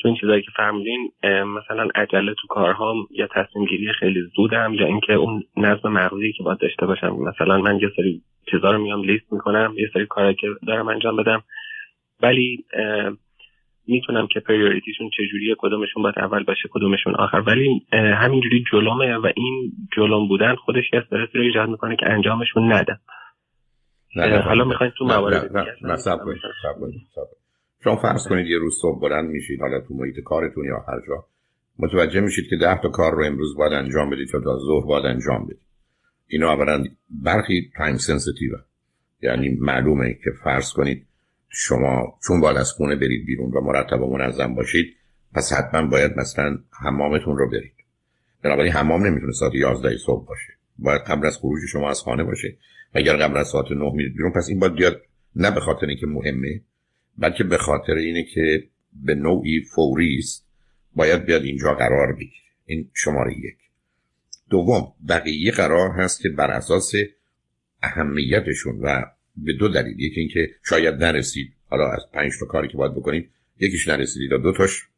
تو 0.00 0.08
این 0.08 0.16
چیزایی 0.20 0.42
که 0.42 0.50
فرمودین 0.56 1.12
مثلا 1.24 1.88
عجله 1.94 2.34
تو 2.40 2.46
کارهام 2.48 2.96
یا 3.10 3.28
تصمیم 3.34 3.66
گیری 3.66 3.92
خیلی 4.00 4.20
زودم 4.36 4.74
یا 4.74 4.86
اینکه 4.86 5.12
اون 5.12 5.42
نظم 5.56 5.88
مغزی 5.88 6.32
که 6.32 6.42
باید 6.42 6.58
داشته 6.58 6.86
باشم. 6.86 7.16
مثلا 7.16 7.58
من 7.58 7.78
یه 7.80 7.88
سری 7.96 8.22
چیزا 8.50 8.70
رو 8.70 8.78
میام 8.82 9.02
لیست 9.02 9.32
می‌کنم 9.32 9.74
یه 9.76 9.90
سری 9.92 10.06
کارهایی 10.06 10.36
که 10.36 10.46
دارم 10.66 10.88
انجام 10.88 11.16
بدم. 11.16 11.42
ولی 12.22 12.64
می‌تونم 13.86 14.26
که 14.26 14.40
پریوریتیشون 14.40 15.10
چجوریه 15.16 15.54
کدومشون 15.58 16.02
باید 16.02 16.18
اول 16.18 16.44
باشه 16.44 16.68
کدومشون 16.72 17.14
آخر. 17.14 17.40
ولی 17.46 17.86
همینجوری 17.92 18.64
جلومه 18.72 19.16
و 19.16 19.32
این 19.36 19.72
جلوم 19.96 20.28
بودن 20.28 20.54
خودش 20.54 20.84
یه 20.92 20.98
استرس 20.98 21.28
رو 21.34 21.42
ایجاد 21.42 21.68
می‌کنه 21.68 21.96
که 21.96 22.10
انجامشون 22.10 22.72
ندم. 22.72 23.00
حالا 24.44 24.64
می‌خواین 24.64 24.92
تو 24.98 25.04
موارد 25.04 25.50
شما 27.84 27.96
فرض 27.96 28.28
کنید 28.28 28.46
یه 28.46 28.58
روز 28.58 28.78
صبح 28.82 29.00
بلند 29.00 29.30
میشید 29.30 29.60
حالا 29.60 29.80
تو 29.88 29.94
محیط 29.94 30.16
کارتون 30.24 30.64
یا 30.64 30.76
هر 30.88 31.00
جا. 31.08 31.24
متوجه 31.78 32.20
میشید 32.20 32.44
که 32.50 32.56
ده 32.56 32.80
تا 32.82 32.88
کار 32.88 33.12
رو 33.12 33.24
امروز 33.24 33.56
باید 33.56 33.72
انجام 33.72 34.10
بدید 34.10 34.28
تا 34.32 34.58
ظهر 34.58 34.86
باید 34.86 35.06
انجام 35.06 35.44
بدید. 35.44 35.67
اینا 36.28 36.52
اولا 36.52 36.84
برخی 37.10 37.70
time 37.76 37.96
sensitive 37.96 38.52
یعنی 39.22 39.48
معلومه 39.48 40.14
که 40.14 40.30
فرض 40.44 40.72
کنید 40.72 41.06
شما 41.48 42.18
چون 42.26 42.40
باید 42.40 42.56
از 42.56 42.72
خونه 42.72 42.96
برید 42.96 43.26
بیرون 43.26 43.50
و 43.50 43.60
مرتب 43.60 44.02
و 44.02 44.16
منظم 44.16 44.54
باشید 44.54 44.96
پس 45.34 45.52
حتما 45.52 45.86
باید 45.86 46.12
مثلا 46.16 46.58
حمامتون 46.70 47.38
رو 47.38 47.50
برید. 47.50 47.72
بنابراین 48.42 48.72
حمام 48.72 49.06
نمی‌تونه 49.06 49.32
ساعت 49.32 49.54
11 49.54 49.96
صبح 49.96 50.26
باشه. 50.26 50.52
باید 50.78 51.00
قبل 51.00 51.26
از 51.26 51.36
خروج 51.36 51.60
شما 51.72 51.90
از 51.90 52.00
خانه 52.00 52.24
باشه. 52.24 52.56
و 52.94 52.98
اگر 52.98 53.16
قبل 53.16 53.36
از 53.36 53.48
ساعت 53.48 53.72
9 53.72 53.92
میرید 53.94 54.12
بیرون 54.12 54.32
پس 54.32 54.48
این 54.48 54.58
باید 54.58 54.74
بیاد 54.74 55.02
نه 55.36 55.50
به 55.50 55.60
خاطر 55.60 55.86
اینکه 55.86 56.06
مهمه 56.06 56.60
بلکه 57.18 57.44
به 57.44 57.58
خاطر 57.58 57.92
اینه 57.92 58.24
که 58.24 58.68
به 58.92 59.14
نوعی 59.14 59.60
فوری 59.60 60.18
است. 60.18 60.46
باید 60.94 61.24
بیاد 61.24 61.42
اینجا 61.42 61.74
قرار 61.74 62.12
بگیره. 62.12 62.48
این 62.66 62.90
شماره 62.94 63.32
یک. 63.38 63.67
دوم 64.50 64.92
بقیه 65.08 65.50
قرار 65.50 65.90
هست 65.90 66.20
که 66.20 66.28
بر 66.28 66.50
اساس 66.50 66.92
اهمیتشون 67.82 68.80
و 68.82 69.04
به 69.36 69.52
دو 69.52 69.68
دلیل 69.68 70.00
یکی 70.00 70.20
اینکه 70.20 70.50
شاید 70.64 70.94
نرسید 70.94 71.52
حالا 71.70 71.90
از 71.90 72.02
پنج 72.12 72.32
تا 72.40 72.46
کاری 72.46 72.68
که 72.68 72.76
باید 72.76 72.94
بکنید 72.94 73.30
یکیش 73.60 73.88
نرسیدید 73.88 74.32
و 74.32 74.38
دو 74.38 74.52
تاش 74.52 74.88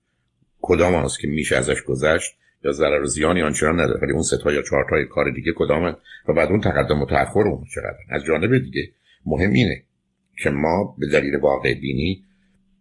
کدام 0.60 0.94
هست 0.94 1.20
که 1.20 1.28
میشه 1.28 1.56
ازش 1.56 1.82
گذشت 1.82 2.36
یا 2.64 2.72
ضرر 2.72 3.02
و 3.02 3.06
زیانی 3.06 3.42
آنچنان 3.42 3.80
نداره 3.80 4.00
ولی 4.02 4.12
اون 4.12 4.22
سه 4.22 4.36
تا 4.36 4.52
یا 4.52 4.62
چهار 4.62 4.86
تا 4.90 5.14
کار 5.14 5.30
دیگه 5.30 5.52
کدام 5.56 5.96
و 6.28 6.32
بعد 6.32 6.48
اون 6.48 6.60
تقدم 6.60 7.02
و 7.02 7.06
تأخر 7.06 7.40
اون 7.40 7.64
چقدر 7.74 7.98
از 8.10 8.24
جانب 8.24 8.58
دیگه 8.58 8.92
مهم 9.26 9.52
اینه 9.52 9.82
که 10.42 10.50
ما 10.50 10.96
به 10.98 11.06
دلیل 11.06 11.36
واقع 11.36 11.74
بینی 11.74 12.24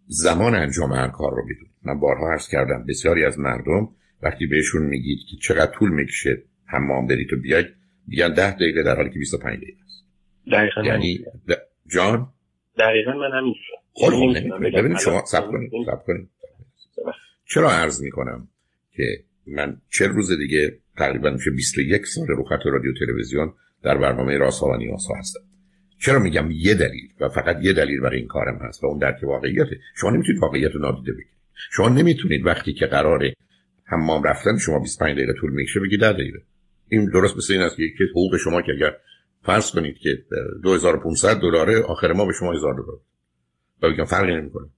زمان 0.08 0.56
انجام 0.56 0.94
هر 0.94 1.08
کار 1.08 1.32
رو 1.32 1.44
بدونیم. 1.44 1.74
من 1.84 2.00
بارها 2.00 2.32
عرض 2.32 2.48
کردم 2.48 2.86
بسیاری 2.86 3.26
از 3.26 3.40
مردم 3.40 3.90
وقتی 4.22 4.46
بهشون 4.46 4.82
میگید 4.82 5.20
که 5.30 5.38
چقدر 5.42 5.72
طول 5.72 5.90
می‌کشه 5.90 6.44
حمام 6.70 7.08
برید 7.08 7.34
و 7.34 7.42
بیاید 7.42 7.68
میگن 8.08 8.34
ده 8.34 8.56
دقیقه 8.56 8.84
در 8.84 8.96
حالی 8.96 9.10
که 9.10 9.20
25 9.20 9.58
دقیقه 9.58 9.78
است. 9.86 10.06
دقیقا 10.52 10.82
یعنی 10.84 11.26
جان؟ 11.88 12.28
دقیقا 12.78 13.12
من 13.12 13.32
همین 13.38 13.56
خب 13.94 14.12
ببینید 14.78 14.98
شما 14.98 15.26
سب 15.26 15.48
کنید 15.48 15.72
سب 15.86 16.04
کنید. 16.06 16.30
چرا 17.46 17.72
عرض 17.72 18.02
می‌کنم 18.04 18.48
که 18.96 19.04
من 19.48 19.78
چه 19.90 20.08
روز 20.08 20.38
دیگه 20.38 20.78
تقریبا 20.98 21.30
میشه 21.30 21.52
21 21.52 22.06
سال 22.06 22.28
رو 22.28 22.44
خط 22.44 22.66
رادیو 22.66 22.94
تلویزیون 23.00 23.54
در 23.84 23.98
برنامه 23.98 24.38
راست 24.38 24.64
و 24.64 24.78
نیاز 24.78 25.08
هستم. 25.20 25.40
چرا 26.02 26.20
میگم 26.20 26.52
یه 26.52 26.76
دلیل 26.76 27.10
و 27.20 27.30
فقط 27.30 27.58
یه 27.62 27.74
دلیل 27.74 28.00
برای 28.00 28.18
این 28.18 28.28
کارم 28.28 28.58
هست 28.58 28.84
و 28.84 28.88
اون 28.88 28.98
درک 28.98 29.24
واقعیته؟ 29.24 29.80
شما 29.96 30.10
نمی‌تونید 30.10 30.42
واقعیت 30.42 30.72
رو 30.72 30.82
نادیده 30.82 31.12
بگیرید. 31.12 31.40
شما 31.72 31.90
نمی‌تونید 31.90 32.46
وقتی 32.46 32.74
که 32.74 32.86
قراره 32.86 33.34
حمام 33.86 34.24
رفتن 34.24 34.58
شما 34.58 34.80
25 34.80 35.18
دقیقه 35.18 35.34
طول 35.34 35.52
می‌کشه 35.52 35.80
بگید 35.80 36.00
10 36.00 36.14
دقیقه. 36.14 36.42
این 36.90 37.10
درست 37.14 37.38
مثل 37.38 37.54
این 37.54 37.62
است 37.62 37.76
که 37.78 38.04
حقوق 38.12 38.38
شما 38.38 38.62
که 38.62 38.72
اگر 38.72 38.96
فرض 39.44 39.72
کنید 39.72 39.98
که 39.98 40.26
2500 40.64 41.40
دلاره 41.40 41.82
آخر 41.82 42.14
ما 42.14 42.26
به 42.26 42.34
شما 42.34 42.54
1000 42.54 42.74
دلار 42.74 43.00
و 43.82 43.94
بگم 43.94 44.06
فرقی 44.06 44.36
نمی‌کنه. 44.36 44.70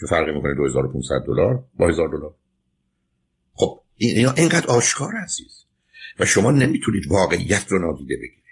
چه 0.00 0.06
فرقی 0.06 0.32
می‌کنه 0.32 0.54
2500 0.54 1.14
دلار 1.26 1.64
با 1.74 1.88
1000 1.88 2.08
دلار؟ 2.08 2.34
خب 3.52 3.80
این 3.96 4.28
اینقدر 4.28 4.66
آشکار 4.66 5.12
عزیز. 5.24 5.64
و 6.18 6.24
شما 6.26 6.50
نمی‌تونید 6.50 7.06
واقعیت 7.10 7.66
رو 7.68 7.78
نادیده 7.78 8.16
بگیرید. 8.16 8.44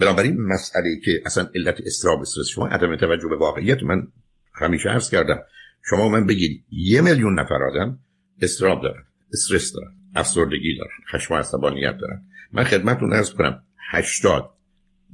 بنابراین 0.00 0.40
مسئله 0.40 1.00
که 1.04 1.22
اصلا 1.26 1.48
علت 1.54 1.80
استراب 1.86 2.20
استرس 2.20 2.46
شما 2.46 2.66
عدم 2.66 2.96
توجه 2.96 3.28
به 3.28 3.36
واقعیت 3.36 3.82
من 3.82 4.08
همیشه 4.52 4.88
عرض 4.88 5.10
کردم. 5.10 5.42
شما 5.82 6.08
من 6.08 6.26
بگید 6.26 6.64
یه 6.70 7.00
میلیون 7.00 7.40
نفر 7.40 7.62
آدم 7.62 7.98
استراب 8.42 8.82
دارن 8.82 9.04
استرس 9.32 9.72
دارن. 9.72 9.94
افسردگی 10.14 10.76
دارن 10.76 10.90
خشم 11.12 11.34
و 11.34 11.36
عصبانیت 11.36 11.96
دارن. 12.00 12.22
من 12.52 12.64
خدمتتون 12.64 13.12
عرض 13.12 13.30
کنم 13.30 13.62
80 13.90 14.50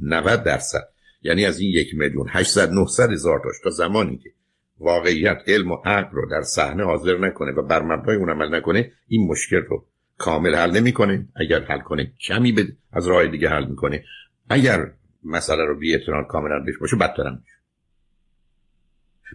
90 0.01 0.45
درصد. 0.45 0.89
یعنی 1.23 1.45
از 1.45 1.61
این 1.61 1.71
یک 1.71 1.95
میلیون 1.95 2.27
800 2.31 2.73
900 2.73 3.11
هزار 3.13 3.41
تاش 3.45 3.55
تا 3.65 3.71
زمانی 3.71 4.19
که 4.19 4.31
واقعیت 4.79 5.39
علم 5.47 5.71
و 5.71 5.77
عقل 5.85 6.11
رو 6.13 6.31
در 6.31 6.43
صحنه 6.43 6.85
حاضر 6.85 7.19
نکنه 7.19 7.53
و 7.53 7.63
بر 7.63 7.83
مبنای 7.83 8.17
اون 8.17 8.31
عمل 8.31 8.55
نکنه 8.55 8.93
این 9.09 9.29
مشکل 9.31 9.61
رو 9.61 9.87
کامل 10.19 10.55
حل 10.55 10.71
نمی‌کنه. 10.71 11.29
اگر 11.37 11.65
حل 11.65 11.81
کنه 11.81 12.13
کمی 12.29 12.53
به 12.53 12.67
از 12.93 13.07
راه 13.07 13.27
دیگه 13.27 13.49
حل 13.49 13.67
می‌کنه. 13.67 14.05
اگر 14.51 14.93
مسئله 15.25 15.65
رو 15.65 15.79
بی 15.79 15.99
کاملا 16.29 16.61
بهش 16.67 16.79
باشه 16.79 16.97
بدتر 16.97 17.31
میشه. 17.31 17.55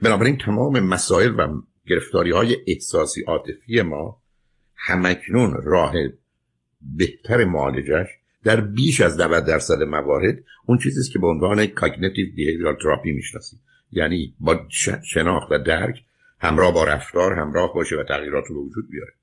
بنابراین 0.01 0.37
تمام 0.37 0.79
مسائل 0.79 1.39
و 1.39 1.61
گرفتاری 1.87 2.31
های 2.31 2.57
احساسی 2.67 3.23
عاطفی 3.27 3.81
ما 3.81 4.21
هم‌اکنون 4.75 5.61
راه 5.63 5.93
بهتر 6.81 7.45
معالجش 7.45 8.07
در 8.43 8.61
بیش 8.61 9.01
از 9.01 9.21
90 9.21 9.45
درصد 9.45 9.83
موارد 9.83 10.43
اون 10.65 10.77
چیزی 10.77 11.11
که 11.11 11.19
به 11.19 11.27
عنوان 11.27 11.65
cognitive 11.65 12.35
behavioral 12.35 12.75
therapy 12.83 13.11
می‌شناسیم. 13.11 13.59
یعنی 13.91 14.35
با 14.39 14.67
شناخت 15.03 15.51
و 15.51 15.59
درک 15.59 16.03
همراه 16.39 16.73
با 16.73 16.83
رفتار 16.83 17.33
همراه 17.33 17.73
باشه 17.73 17.95
و 17.95 18.03
تغییرات 18.03 18.45
رو 18.49 18.65
وجود 18.65 18.89
بیاره. 18.89 19.13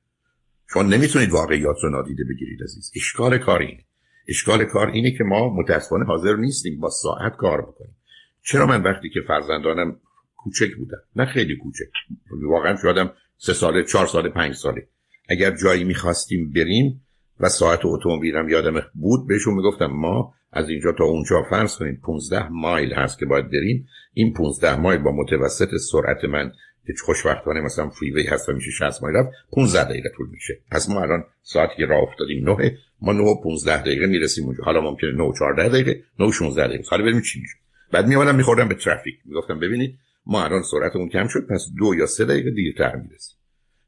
شما 0.73 0.83
نمی‌تونید 0.83 1.31
واقعیات 1.31 1.77
رو 1.83 1.91
نادیده 1.91 2.25
بگیرید 2.25 2.63
عزیز. 2.63 2.93
اشکال 2.97 3.39
کار 3.39 3.61
اینه. 3.61 3.85
اشکال 4.29 4.65
کار 4.65 4.91
اینه 4.91 5.11
که 5.11 5.25
ما 5.25 5.55
متاسفانه 5.57 6.05
حاضر 6.05 6.37
نیستیم 6.37 6.81
با 6.81 6.91
ساعت 6.91 7.37
کار 7.37 7.63
بکنیم. 7.63 7.97
چرا 8.43 8.67
من 8.67 8.83
وقتی 8.83 9.11
که 9.11 9.21
فرزندانم 9.29 9.97
کوچک 10.37 10.77
بودن؟ 10.77 10.99
نه 11.17 11.25
خیلی 11.25 11.57
کوچک. 11.57 11.91
واقعا 12.31 12.77
شدم 12.83 13.13
سه 13.39 13.53
ساله 13.53 13.85
چهار 13.85 14.07
ساله 14.07 14.29
پنج 14.29 14.55
ساله. 14.55 14.89
اگر 15.29 15.57
جایی 15.57 15.85
می‌خواستیم 15.85 16.53
بریم 16.53 17.01
و 17.41 17.49
ساعت 17.49 17.81
اتومبیلم 17.85 18.49
یادم 18.49 18.83
بود 18.95 19.29
بهشون 19.29 19.55
می‌گفتم 19.55 19.87
ما 19.87 20.35
از 20.53 20.69
اینجا 20.69 20.93
تا 20.93 21.05
اونجا 21.05 21.43
فرض 21.51 21.77
کنید 21.77 22.01
15 22.01 22.49
مایل 22.49 22.93
هست 22.93 23.19
که 23.19 23.27
باید 23.27 23.51
بریم. 23.51 23.87
این 24.15 24.33
15 24.33 24.77
مایل 24.77 25.01
با 25.01 25.13
متوسط 25.13 25.77
سرعت 25.77 26.25
من 26.25 26.53
که 26.87 26.93
خوشبختانه 27.05 27.61
مثلا 27.61 27.89
فریوی 27.89 28.27
هست 28.27 28.49
و 28.49 28.53
میشه 28.53 28.71
60 28.71 29.03
مایل 29.03 29.17
رفت 29.17 29.29
15 29.53 29.85
دقیقه 29.85 30.09
طول 30.17 30.29
میشه 30.31 30.59
پس 30.71 30.91
ما 30.91 31.03
الان 31.03 31.25
ساعتی 31.43 31.77
که 31.77 31.87
راه 31.87 32.03
افتادیم 32.03 32.51
9 32.51 32.79
ما 33.01 33.13
9 33.13 33.23
و 33.23 33.43
15 33.43 33.81
دقیقه 33.81 34.07
می‌رسیم 34.07 34.45
اونجا. 34.45 34.65
حالا 34.65 34.81
ممکنه 34.81 35.13
9 35.13 35.23
و 35.23 35.33
14 35.39 35.69
دقیقه 35.69 36.03
9 36.19 36.27
و 36.27 36.33
16 36.33 36.67
دقیقه. 36.67 36.85
حالا 36.91 37.05
بریم 37.05 37.21
چی 37.21 37.41
میشه. 37.41 37.55
بعد 37.93 38.07
میومدم 38.07 38.35
میخوردم 38.35 38.69
به 38.69 38.75
ترافیک. 38.75 39.15
می‌گفتم 39.25 39.61
ببینید 39.61 39.99
ما 40.27 40.45
الان 40.45 40.63
سرعتمون 40.63 41.09
کم 41.09 41.29
شد 41.29 41.47
پس 41.47 41.67
دو 41.79 41.95
یا 41.95 42.07
سه 42.07 42.25
دقیقه 42.25 42.51
دیرتر 42.51 42.97
می‌رسیم. 42.97 43.37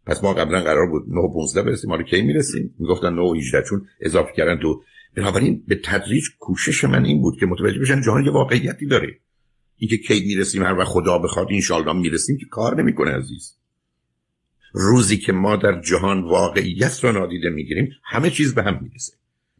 پس 0.07 0.25
ما 0.25 0.35
قبلا 0.35 0.61
قرار 0.61 0.87
بود 0.91 1.05
9 1.09 1.21
و 1.21 1.33
15 1.33 1.63
برسیم 1.63 1.91
حالا 1.91 2.03
کی 2.03 2.23
می‌رسیم؟ 2.23 2.75
می‌گفتن 2.79 3.15
9 3.15 3.23
و 3.23 3.35
18 3.35 3.63
چون 3.69 3.89
اضافه 4.01 4.33
کردن 4.37 4.59
دو. 4.59 4.83
بنابراین 5.17 5.65
به 5.69 5.81
تدریج 5.85 6.25
کوشش 6.39 6.85
من 6.85 7.05
این 7.05 7.23
بود 7.23 7.39
که 7.41 7.47
متوجه 7.47 7.81
بشن 7.81 8.01
جهان 8.01 8.25
یه 8.25 8.31
واقعیتی 8.31 8.87
داره. 8.87 9.19
اینکه 9.77 9.97
کی 9.97 10.25
می‌رسیم 10.27 10.63
هر 10.63 10.79
وقت 10.79 10.89
خدا 10.89 11.19
بخواد 11.19 11.49
ان 11.51 11.97
می‌رسیم 11.97 12.39
که 12.39 12.47
کار 12.51 12.83
نمی‌کنه 12.83 13.11
عزیز. 13.11 13.57
روزی 14.73 15.17
که 15.17 15.33
ما 15.33 15.57
در 15.57 15.81
جهان 15.81 16.23
واقعیت 16.23 17.05
را 17.05 17.13
نادیده 17.13 17.51
می‌گیریم 17.51 17.91
همه 18.05 18.31
چیز 18.31 18.55
به 18.55 18.63
هم 18.63 18.79
می‌رسه. 18.83 19.13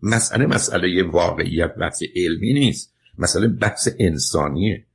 مسئله 0.03 0.47
مسئله 0.47 1.03
واقعیت 1.03 1.75
بحث 1.75 2.03
علمی 2.17 2.53
نیست. 2.53 2.95
مسئله 3.19 3.49
بحث 3.49 3.89
انسانیه. 3.99 4.87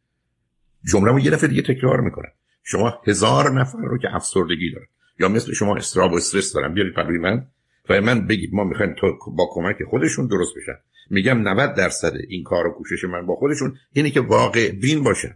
جمله 0.91 1.23
یه 1.23 1.31
دفعه 1.31 1.49
دیگه 1.49 1.61
تکرار 1.61 2.01
می‌کنم. 2.01 2.31
شما 2.63 2.93
هزار 3.07 3.59
نفر 3.59 3.79
رو 3.79 3.97
که 3.97 4.15
افسردگی 4.15 4.71
دارن. 4.71 4.87
یا 5.19 5.29
مثل 5.29 5.53
شما 5.53 5.75
استراب 5.75 6.11
و 6.13 6.15
استرس 6.15 6.53
دارن 6.53 6.73
بیارید 6.73 6.93
پروی 6.93 7.17
من 7.17 7.47
و 7.89 8.01
من 8.01 8.27
بگید 8.27 8.53
ما 8.53 8.63
می‌خوایم 8.63 8.95
تو 8.99 9.17
با 9.37 9.49
کمک 9.53 9.83
خودشون 9.89 10.27
درست 10.27 10.55
بشن. 10.57 10.79
میگم 11.09 11.47
90 11.47 11.75
درصد 11.75 12.13
این 12.29 12.43
کار 12.43 12.67
و 12.67 12.71
کوشش 12.71 13.03
من 13.03 13.25
با 13.25 13.35
خودشون 13.35 13.77
اینه 13.93 14.11
که 14.11 14.21
واقع 14.21 14.71
بین 14.71 15.03
باشن. 15.03 15.35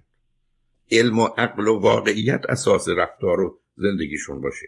علم 0.92 1.20
و 1.20 1.26
عقل 1.26 1.68
و 1.68 1.80
واقعیت 1.80 2.42
اساس 2.50 2.90
رفتار 2.90 3.40
و 3.40 3.60
زندگیشون 3.78 4.42
باشه. 4.42 4.68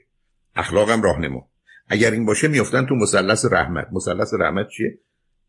اخلاقم 0.55 1.01
راهنما. 1.01 1.49
اگر 1.89 2.11
این 2.11 2.25
باشه 2.25 2.47
میفتن 2.47 2.85
تو 2.85 2.95
مثلث 2.95 3.45
رحمت. 3.51 3.87
مثلث 3.91 4.33
رحمت 4.33 4.67
چیه؟ 4.69 4.99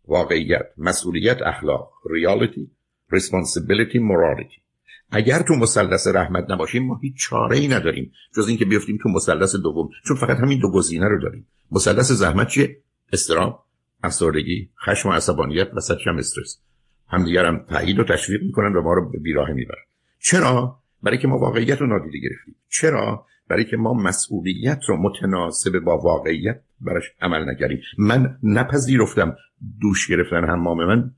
واقعیت 0.09 0.67
مسئولیت 0.79 1.43
اخلاق 1.43 1.93
ریالیتی 2.11 2.71
responsibility 3.13 3.99
morality. 3.99 4.66
اگر 5.11 5.43
تو 5.43 5.55
مثلث 5.55 6.07
رحمت 6.07 6.51
نباشیم 6.51 6.87
ما 6.87 6.99
هیچ 7.03 7.15
چاره 7.17 7.57
ای 7.57 7.69
نداریم 7.69 8.13
جز 8.37 8.49
اینکه 8.49 8.65
بیفتیم 8.65 8.99
تو 9.03 9.09
مثلث 9.09 9.57
دوم 9.57 9.89
چون 10.05 10.17
فقط 10.17 10.37
همین 10.37 10.59
دو 10.59 10.71
گزینه 10.71 11.09
رو 11.09 11.21
داریم. 11.21 11.47
مثلث 11.73 12.13
زحمت 12.13 12.49
چیه؟ 12.49 12.77
استرام 13.13 13.59
افسردگی 14.03 14.71
خشم 14.87 15.09
و 15.09 15.13
عصبانیت 15.13 15.69
و 15.75 15.81
هم 16.07 16.19
استرس. 16.19 16.61
همدیگر 17.09 17.45
هم 17.45 17.65
تایید 17.69 17.99
و 17.99 18.05
تشویق 18.05 18.43
می‌کنن 18.43 18.77
و 18.77 18.83
ما 18.83 18.95
رو 18.95 19.11
به 19.11 19.19
بیراه 19.19 19.53
می‌برن. 19.53 19.85
چرا؟ 20.19 20.79
برای 21.03 21.19
که 21.19 21.29
ما 21.29 21.39
واقعیت 21.39 21.81
رو 21.81 21.87
نادیده 21.87 22.19
گرفتیم. 22.19 22.55
چرا؟ 22.69 23.27
برای 23.49 23.65
که 23.65 23.77
ما 23.77 23.95
مسئولیت 23.95 24.81
رو 24.89 24.97
متناسب 24.97 25.79
با 25.79 25.99
واقعیت 25.99 26.63
براش 26.81 27.05
عمل 27.21 27.51
نکردیم. 27.51 27.81
من 27.99 28.39
نپذیرفتم 28.43 29.37
دوش 29.81 30.09
گرفتن 30.09 30.45
حمام 30.45 30.85
من. 30.85 31.15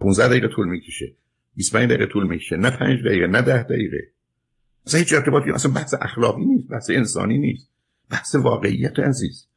15 0.00 0.28
دقیقه 0.28 0.48
طول 0.48 0.68
می‌کشه. 0.68 1.14
25 1.56 1.90
دقیقه 1.90 2.06
طول 2.06 2.26
می‌کشه 2.26 2.56
نه 2.56 2.70
5 2.70 3.00
دقیقه 3.04 3.26
نه 3.26 3.42
10 3.42 3.62
دقیقه. 3.62 4.12
اصلا 4.86 5.00
هیچ 5.00 5.12
ارتباطی 5.12 5.50
اصلا 5.50 5.72
بحث 5.72 5.94
اخلاقی 6.00 6.44
نیست 6.44 6.68
بحث 6.68 6.90
انسانی 6.90 7.38
نیست. 7.38 7.70
بحث 8.10 8.34
واقعیت 8.34 8.98
عزیز. 8.98 9.48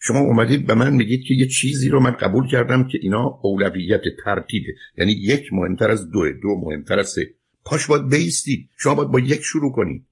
شما 0.00 0.18
اومدید 0.18 0.66
به 0.66 0.74
من 0.74 0.92
میگید 0.92 1.24
که 1.28 1.34
یه 1.34 1.46
چیزی 1.46 1.88
رو 1.88 2.00
من 2.00 2.10
قبول 2.10 2.48
کردم 2.48 2.88
که 2.88 2.98
اینا 3.02 3.40
اولویت 3.42 4.00
ترتیبه. 4.24 4.74
یعنی 4.98 5.12
یک 5.12 5.52
مهمتر 5.52 5.90
از 5.90 6.10
دو 6.10 6.32
دو 6.32 6.60
مهمتر 6.64 6.98
از 6.98 7.08
سه. 7.08 7.34
پاش 7.64 7.86
باید 7.86 8.08
بیستید. 8.08 8.70
شما 8.78 8.94
باید 8.94 9.10
با 9.10 9.20
یک 9.20 9.42
شروع 9.42 9.72
کنید. 9.72 10.06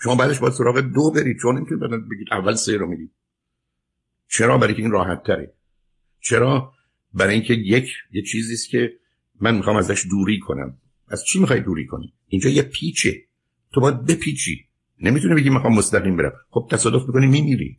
شما 0.00 0.14
بعدش 0.14 0.38
باید 0.38 0.52
سراغ 0.52 0.80
دو 0.80 1.10
برید. 1.10 1.36
چون 1.42 1.56
نمی‌تونید 1.56 1.90
بگید 1.90 2.28
اول 2.30 2.54
سه 2.54 2.76
رو 2.76 2.86
می‌دید. 2.86 3.10
چرا؟ 4.28 4.58
برای 4.58 4.74
که 4.74 4.82
این 4.82 4.90
راحت 4.90 5.22
تره 5.22 5.54
چرا؟ 6.20 6.72
برای 7.14 7.34
اینکه 7.34 7.54
یک 7.54 7.88
یه 8.12 8.22
چیزی 8.22 8.70
که 8.70 8.92
من 9.40 9.56
می‌خوام 9.56 9.76
ازش 9.76 10.06
دوری 10.10 10.38
کنم. 10.38 10.78
از 11.08 11.24
چی 11.24 11.40
می‌خوای 11.40 11.60
دوری 11.60 11.86
کنی؟ 11.86 12.14
اینجا 12.28 12.50
یه 12.50 12.62
پیچه. 12.62 13.14
تو 13.72 13.80
باید 13.80 14.04
بپیچی. 14.04 14.64
نمی‌تونی 15.00 15.34
بگی 15.34 15.50
می‌خوام 15.50 15.74
مستقیم 15.74 16.16
برم. 16.16 16.32
خب 16.50 16.68
تصادف 16.70 17.06
می‌کنی 17.06 17.26
میمیری. 17.26 17.78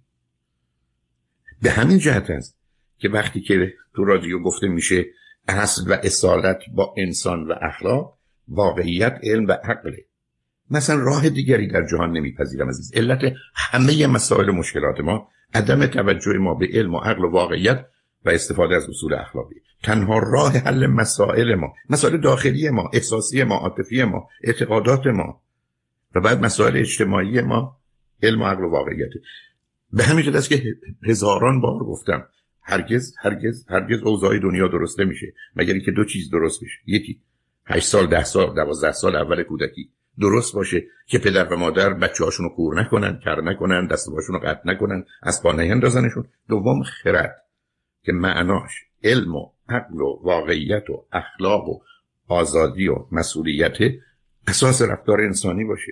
به 1.62 1.72
همین 1.72 1.98
جهت 1.98 2.30
است 2.30 2.58
که 2.98 3.10
وقتی 3.10 3.42
که 3.42 3.74
تو 3.96 4.04
رادیو 4.04 4.40
گفته 4.40 4.68
میشه 4.68 5.06
اصل 5.48 5.92
و 5.92 5.98
اصالت 6.04 6.60
با 6.74 6.96
انسان 6.98 7.48
و 7.48 7.54
اخلاق 7.62 8.18
واقعیت 8.48 9.20
علم 9.24 9.48
و 9.48 9.52
عقله. 9.52 10.06
مثلا 10.70 11.04
راه 11.04 11.30
دیگری 11.30 11.68
در 11.68 11.88
جهان 11.92 12.12
نمیپذیرم 12.12 12.70
عزیز. 12.70 12.92
علت 12.94 13.34
همه 13.56 14.08
مسائل 14.08 14.52
مشکلات 14.52 15.00
ما 15.00 15.30
عدم 15.54 15.86
توجه 15.86 16.34
ما 16.34 16.54
به 16.54 16.68
علم 16.74 16.96
و 16.96 16.98
عقل 16.98 17.24
و 17.24 17.32
واقعیت 17.32 17.86
و 18.26 18.30
استفاده 18.30 18.76
از 18.76 18.90
اصول 18.90 19.14
اخلاقی. 19.14 19.56
تنها 19.84 20.20
راه 20.20 20.58
حل 20.58 20.88
مسائل 20.88 21.56
ما 21.56 21.74
مسائل 21.90 22.18
داخلی 22.18 22.70
ما 22.70 22.90
احساسی 22.94 23.44
ما 23.44 23.56
عاطفی 23.56 24.04
ما 24.04 24.30
اعتقادات 24.44 25.08
ما 25.08 25.42
و 26.16 26.22
بعد 26.22 26.46
مسائل 26.46 26.78
اجتماعی 26.78 27.42
ما 27.42 27.78
علم 28.24 28.42
و 28.42 28.46
عقل 28.46 28.64
و 28.64 28.70
واقعیت. 28.70 29.10
به 29.94 30.04
همین 30.04 30.26
جد 30.26 30.36
است 30.36 30.50
که 30.50 30.64
هزاران 31.04 31.62
بار 31.62 31.80
گفتم 31.80 32.28
هرگز 32.62 33.16
هرگز 33.20 33.66
هرگز 33.70 34.02
اوضاع 34.04 34.40
دنیا 34.40 34.68
درست 34.68 35.00
نمیشه 35.00 35.34
مگر 35.56 35.74
اینکه 35.74 35.92
دو 35.92 36.06
چیز 36.06 36.30
درست 36.30 36.64
بشه. 36.64 36.80
یکی 36.86 37.22
هشت 37.66 37.88
سال 37.88 38.08
ده 38.08 38.24
سال 38.24 38.56
دوازده 38.56 38.92
سال 38.92 39.16
اول 39.16 39.44
کودکی. 39.44 39.90
درست 40.20 40.56
باشه 40.56 40.84
که 41.06 41.20
پدر 41.20 41.54
و 41.54 41.58
مادر 41.58 41.94
بچه 41.94 42.24
هاشون 42.24 42.46
رو 42.46 42.56
کور 42.56 42.82
نکنن 42.82 43.20
کر 43.26 43.42
نکنن 43.42 43.88
دست 43.88 44.10
باشون 44.10 44.36
رو 44.36 44.42
قطع 44.42 44.62
نکنن 44.66 45.06
از 45.24 45.44
پا 45.44 45.52
نیندازنشون. 45.52 46.26
دوم 46.50 46.84
خرد. 46.84 47.45
که 48.06 48.12
معناش 48.12 48.72
علم 49.04 49.36
و 49.36 49.50
عقل 49.70 50.02
و 50.02 50.20
واقعیت 50.24 50.90
و 50.90 51.06
اخلاق 51.14 51.70
و 51.70 51.80
آزادی 52.28 52.88
و 52.88 52.96
مسئولیت 53.12 53.78
اساس 54.48 54.82
رفتار 54.82 55.22
انسانی 55.22 55.64
باشه. 55.64 55.92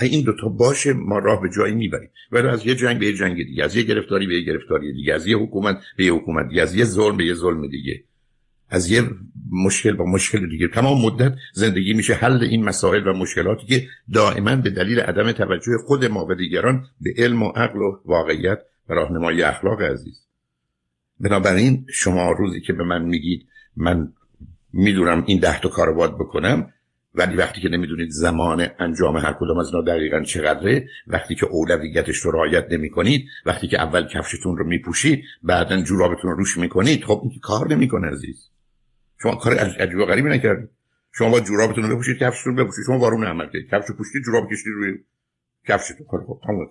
این 0.00 0.24
دوتا 0.24 0.48
باشه 0.48 0.92
ما 0.92 1.18
راه 1.18 1.42
به 1.42 1.48
جایی 1.56 1.74
می‌بریم. 1.74 2.10
ولی 2.32 2.48
از 2.48 2.66
یه 2.66 2.74
جنگ 2.74 2.98
به 2.98 3.06
یه 3.06 3.12
جنگ 3.12 3.36
دیگه 3.36 3.64
از 3.64 3.76
یه 3.76 3.82
گرفتاری 3.82 4.26
به 4.26 4.34
یه 4.34 4.40
گرفتاری 4.40 4.92
دیگه 4.92 5.14
از 5.14 5.26
یه 5.26 5.36
حکومت 5.36 5.78
به 5.96 6.04
یه 6.04 6.12
حکومت 6.12 6.48
دیگه 6.48 6.62
از 6.62 6.74
یه 6.74 6.84
ظلم 6.84 7.16
به 7.16 7.24
یه 7.24 7.34
ظلم 7.34 7.68
دیگه. 7.68 8.04
از 8.70 8.90
یه 8.90 9.02
مشکل 9.50 9.92
با 9.92 10.04
مشکل 10.04 10.48
دیگه. 10.48 10.68
تمام 10.68 11.02
مدت 11.02 11.34
زندگی 11.52 11.94
میشه 11.94 12.14
حل 12.14 12.42
این 12.42 12.64
مسائل 12.64 13.08
و 13.08 13.12
مشکلاتی 13.12 13.66
که 13.66 13.86
دائما 14.14 14.56
به 14.56 14.70
دلیل 14.70 15.00
عدم 15.00 15.32
توجه 15.32 15.78
خود 15.86 16.04
ما 16.04 16.26
و 16.26 16.34
دیگران 16.34 16.86
به 17.00 17.14
علم 17.18 17.42
و 17.42 17.48
عقل 17.48 17.78
و 17.78 18.00
واقعیت 18.04 18.58
و 18.88 18.94
راهنمایی 18.94 19.42
اخلاق 19.42 19.82
عزیز. 19.82 20.27
بنابراین 21.20 21.86
شما 21.94 22.32
روزی 22.32 22.60
که 22.60 22.72
به 22.72 22.84
من 22.84 23.02
میگید 23.02 23.48
من 23.76 24.12
می‌دونم 24.72 25.24
این 25.26 25.40
ده 25.40 25.60
تا 25.60 25.68
کار 25.68 25.92
باید 25.92 26.14
بکنم 26.14 26.72
ولی 27.14 27.36
وقتی 27.36 27.60
که 27.60 27.68
نمی‌دونید 27.68 28.10
زمان 28.10 28.68
انجام 28.78 29.16
هر 29.16 29.32
کدام 29.32 29.58
از 29.58 29.66
اینا 29.66 29.82
دقیقا 29.82 30.22
چقدره 30.22 30.88
وقتی 31.06 31.34
که 31.34 31.46
اولویتش 31.46 32.16
رو 32.16 32.30
رعایت 32.30 32.66
نمی 32.70 32.90
کنید 32.90 33.26
وقتی 33.46 33.68
که 33.68 33.80
اول 33.82 34.08
کفشتون 34.08 34.56
رو 34.56 34.66
میپوشید 34.66 35.24
بعدا 35.42 35.82
جورابتون 35.82 36.30
رو 36.30 36.36
روش 36.36 36.58
می‌کنید 36.58 37.04
خب 37.04 37.20
این 37.24 37.40
کار 37.42 37.72
نمی‌کنه 37.72 38.08
عزیز. 38.08 38.50
شما 39.22 39.34
کار 39.34 39.54
عجیب 39.54 39.98
و 39.98 40.04
غریبی 40.04 40.28
نکردید. 40.28 40.70
شما 41.12 41.30
با 41.30 41.40
جورابتون 41.40 41.84
رو 41.84 41.94
بپوشید 41.94 42.18
کفشتون 42.18 42.56
رو 42.56 42.64
بپوشید. 42.64 42.84
شما 42.86 42.98
وارون 42.98 43.24
عمل 43.24 43.46
کردید. 43.46 43.70
کفش 43.70 43.92
پوشید 43.92 44.22
جوراب 44.24 44.50
کشید 44.52 44.66
روی 44.66 44.98
کفشتون. 45.68 46.06
کار 46.06 46.24
خب 46.26 46.40
تمام 46.46 46.68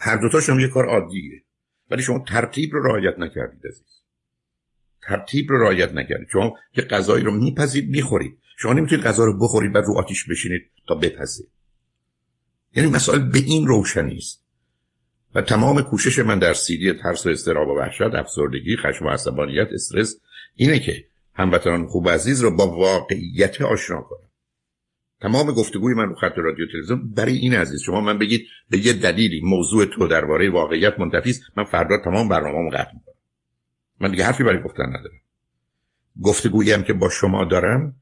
هر 0.00 0.16
دو 0.16 0.28
تاشون 0.28 0.60
یه 0.60 0.68
کار 0.68 0.86
عادیه. 0.88 1.42
ولی 1.90 2.02
شما 2.02 2.24
ترتیب 2.28 2.72
رو 2.72 2.82
رعایت 2.82 3.18
نکردید 3.18 3.66
عزیز. 3.66 4.02
ترتیب 5.02 5.50
رو 5.50 5.62
رعایت 5.62 5.92
نکردید. 5.92 6.28
شما 6.32 6.54
که 6.72 6.82
غذایی 6.82 7.24
رو 7.24 7.30
میپذید 7.30 7.90
می‌خورید. 7.90 8.38
شما 8.58 8.72
نمی‌تونید 8.72 9.04
غذا 9.04 9.24
رو 9.24 9.38
بخورید 9.38 9.72
بعد 9.72 9.84
رو 9.84 9.98
آتیش 9.98 10.24
بشینید 10.30 10.62
تا 10.88 10.94
بپزه 10.94 11.44
یعنی 12.76 12.90
مسائل 12.90 13.30
به 13.30 13.38
این 13.38 13.66
روشنی 13.66 14.16
است. 14.16 14.44
و 15.34 15.42
تمام 15.42 15.82
کوشش 15.82 16.18
من 16.18 16.38
در 16.38 16.54
سیدی 16.54 16.92
ترس 16.92 17.26
و 17.26 17.28
استراب 17.28 17.68
و 17.68 17.78
وحشت 17.78 18.00
افسردگی 18.02 18.76
خشم 18.76 19.06
و 19.06 19.08
عصبانیت 19.08 19.68
استرس 19.72 20.20
اینه 20.54 20.78
که 20.78 21.04
هموطنان 21.34 21.86
خوب 21.86 22.08
عزیز 22.08 22.40
رو 22.40 22.56
با 22.56 22.76
واقعیت 22.76 23.60
آشنا 23.62 24.00
کنم. 24.00 24.27
تمام 25.20 25.52
گفتگوی 25.52 25.94
من 25.94 26.08
رو 26.08 26.14
خط 26.14 26.32
رادیو 26.36 26.66
تلویزیون 26.66 27.10
برای 27.14 27.36
این 27.36 27.54
عزیز. 27.54 27.82
شما 27.82 28.00
من 28.00 28.18
بگید 28.18 28.46
به 28.70 28.86
یه 28.86 28.92
دلیلی 28.92 29.40
موضوع 29.44 29.84
تو 29.84 30.08
درباره 30.08 30.50
واقعیت 30.50 31.00
منتفی 31.00 31.34
من 31.56 31.64
فردا 31.64 31.98
تمام 32.04 32.28
برنامه‌مو 32.28 32.70
قطع 32.70 32.94
می‌کنم. 32.94 33.14
من 34.00 34.10
دیگه 34.10 34.24
حرفی 34.24 34.44
برای 34.44 34.62
گفتن 34.62 34.86
ندارم. 34.86 35.20
گفتگویی 36.22 36.72
هم 36.72 36.82
که 36.82 36.92
با 36.92 37.10
شما 37.10 37.44
دارم 37.44 37.96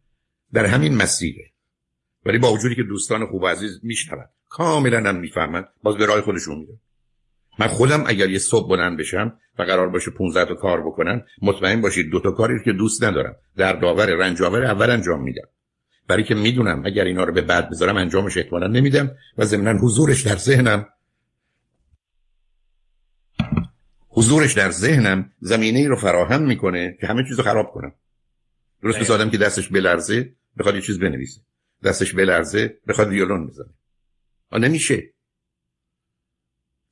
در 0.53 0.67
همین 0.67 0.97
مسیره. 0.97 1.51
ولی 2.27 2.39
با 2.39 2.53
وجودی 2.53 2.75
که 2.75 2.83
دوستان 2.83 3.27
خوب 3.27 3.43
و 3.43 3.47
عزیز 3.47 3.81
میشنون 3.83 4.25
کاملا 4.49 5.09
هم 5.09 5.17
می‌فهمن 5.17 5.65
باز 5.83 5.97
به 5.97 6.07
راه 6.07 6.21
خودشون 6.21 6.59
میره 6.59 6.79
من 7.59 7.67
خودم 7.67 8.05
اگر 8.07 8.31
یه 8.31 8.39
صبح 8.39 8.69
بلند 8.69 8.99
بشم 8.99 9.39
و 9.59 9.63
قرار 9.63 9.89
باشه 9.89 10.11
15 10.11 10.45
تا 10.45 10.55
کار 10.55 10.87
بکنن 10.87 11.23
مطمئن 11.43 11.81
باشید 11.81 12.11
دو 12.11 12.21
تا 12.21 12.31
کاری 12.31 12.55
که 12.65 12.73
دوست 12.73 13.05
ندارم 13.05 13.37
در 13.57 13.73
داور 13.73 14.07
رنجاور 14.07 14.65
اول 14.65 14.91
انجام 14.91 15.23
میدم. 15.23 15.49
برای 16.09 16.25
که 16.25 16.35
می‌دونم 16.35 16.83
اگر 16.87 17.05
اینا 17.05 17.25
رو 17.25 17.33
به 17.33 17.43
بعد 17.43 17.71
بذارم 17.71 17.97
انجامش 17.97 18.37
احتمالا 18.37 18.67
نمیدم 18.67 19.11
و 19.39 19.45
ضمنا 19.45 19.79
حضورش 19.79 20.23
در 20.23 20.37
ذهنم 20.37 20.87
حضورش 24.09 24.53
در 24.53 24.71
ذهنم 24.71 25.33
زمینه 25.41 25.79
ای 25.79 25.87
رو 25.87 25.97
فراهم 25.97 26.43
می‌کنه 26.43 26.99
که 27.01 27.07
همه 27.07 27.25
چیز 27.29 27.39
رو 27.39 27.45
خراب 27.45 27.71
کنم. 27.73 27.93
درست 28.83 28.99
مثل 28.99 29.13
آدم 29.13 29.31
که 29.31 29.39
دستش 29.39 29.69
بلرزه 29.69 30.33
بخواد 30.59 30.75
یه 30.75 30.81
چیز 30.81 30.99
بنویسه. 30.99 31.41
دستش 31.85 32.15
بلرزه 32.15 32.79
بخواد 32.89 33.09
ویولون 33.09 33.47
بزنه. 33.47 33.75
نمیشه. 34.53 35.03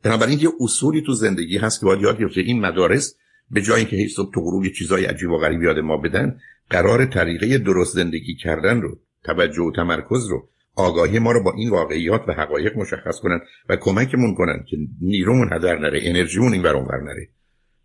بنابراین 0.03 0.39
یه 0.39 0.49
اصولی 0.61 1.03
تو 1.03 1.13
زندگی 1.13 1.59
هست 1.59 1.81
که 1.81 1.87
باید 1.87 2.01
یاد 2.01 2.19
گرفته 2.19 2.41
این 2.41 2.61
مدارس 2.61 3.17
به 3.51 3.63
جای 3.63 3.79
اینکه 3.81 3.97
هیچ 3.97 4.17
صبح 4.17 4.35
تو 4.35 4.41
غروب 4.41 4.65
یه 4.65 4.73
چیزای 4.73 5.05
عجیب 5.05 5.31
و 5.31 5.39
غریب 5.39 5.63
یاد 5.63 5.79
ما 5.79 5.97
بدن 5.97 6.41
قرار 6.71 7.07
طریقه 7.07 7.59
درست 7.59 7.95
زندگی 7.95 8.35
کردن 8.35 8.81
رو 8.81 9.01
توجه 9.25 9.63
و 9.63 9.73
تمرکز 9.77 10.27
رو 10.27 10.49
آگاهی 10.77 11.19
ما 11.19 11.33
رو 11.33 11.43
با 11.43 11.53
این 11.53 11.71
واقعیات 11.71 12.25
و 12.29 12.33
حقایق 12.33 12.79
مشخص 12.79 13.21
کنن 13.21 13.41
و 13.69 13.77
کمکمون 13.77 14.35
کنن 14.35 14.65
که 14.69 14.77
نیرومون 15.01 15.53
هدر 15.53 15.79
نره 15.79 16.01
انرژیمون 16.03 16.53
این 16.53 16.63
ور 16.63 17.03
نره. 17.03 17.29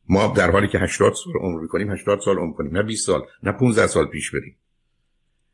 ما 0.09 0.33
در 0.37 0.51
حالی 0.51 0.67
که 0.67 0.79
80 0.79 1.13
سال 1.13 1.33
عمر 1.41 1.61
می‌کنیم 1.61 1.91
80 1.91 2.19
سال 2.19 2.37
عمر 2.37 2.53
کنیم 2.53 2.77
نه 2.77 2.83
20 2.83 3.05
سال 3.05 3.21
نه 3.43 3.51
15 3.51 3.87
سال 3.87 4.07
پیش 4.07 4.31
بریم. 4.31 4.55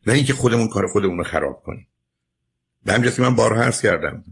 نه 0.07 0.13
اینکه 0.13 0.33
خودمون 0.33 0.67
کار 0.67 0.87
خودمون 0.87 1.17
رو 1.17 1.23
خراب 1.23 1.63
کنیم. 1.63 1.87
به 2.85 2.93
همین 2.93 3.09
من 3.19 3.35
بارها 3.35 3.63
عرض 3.63 3.81
کردم 3.81 4.23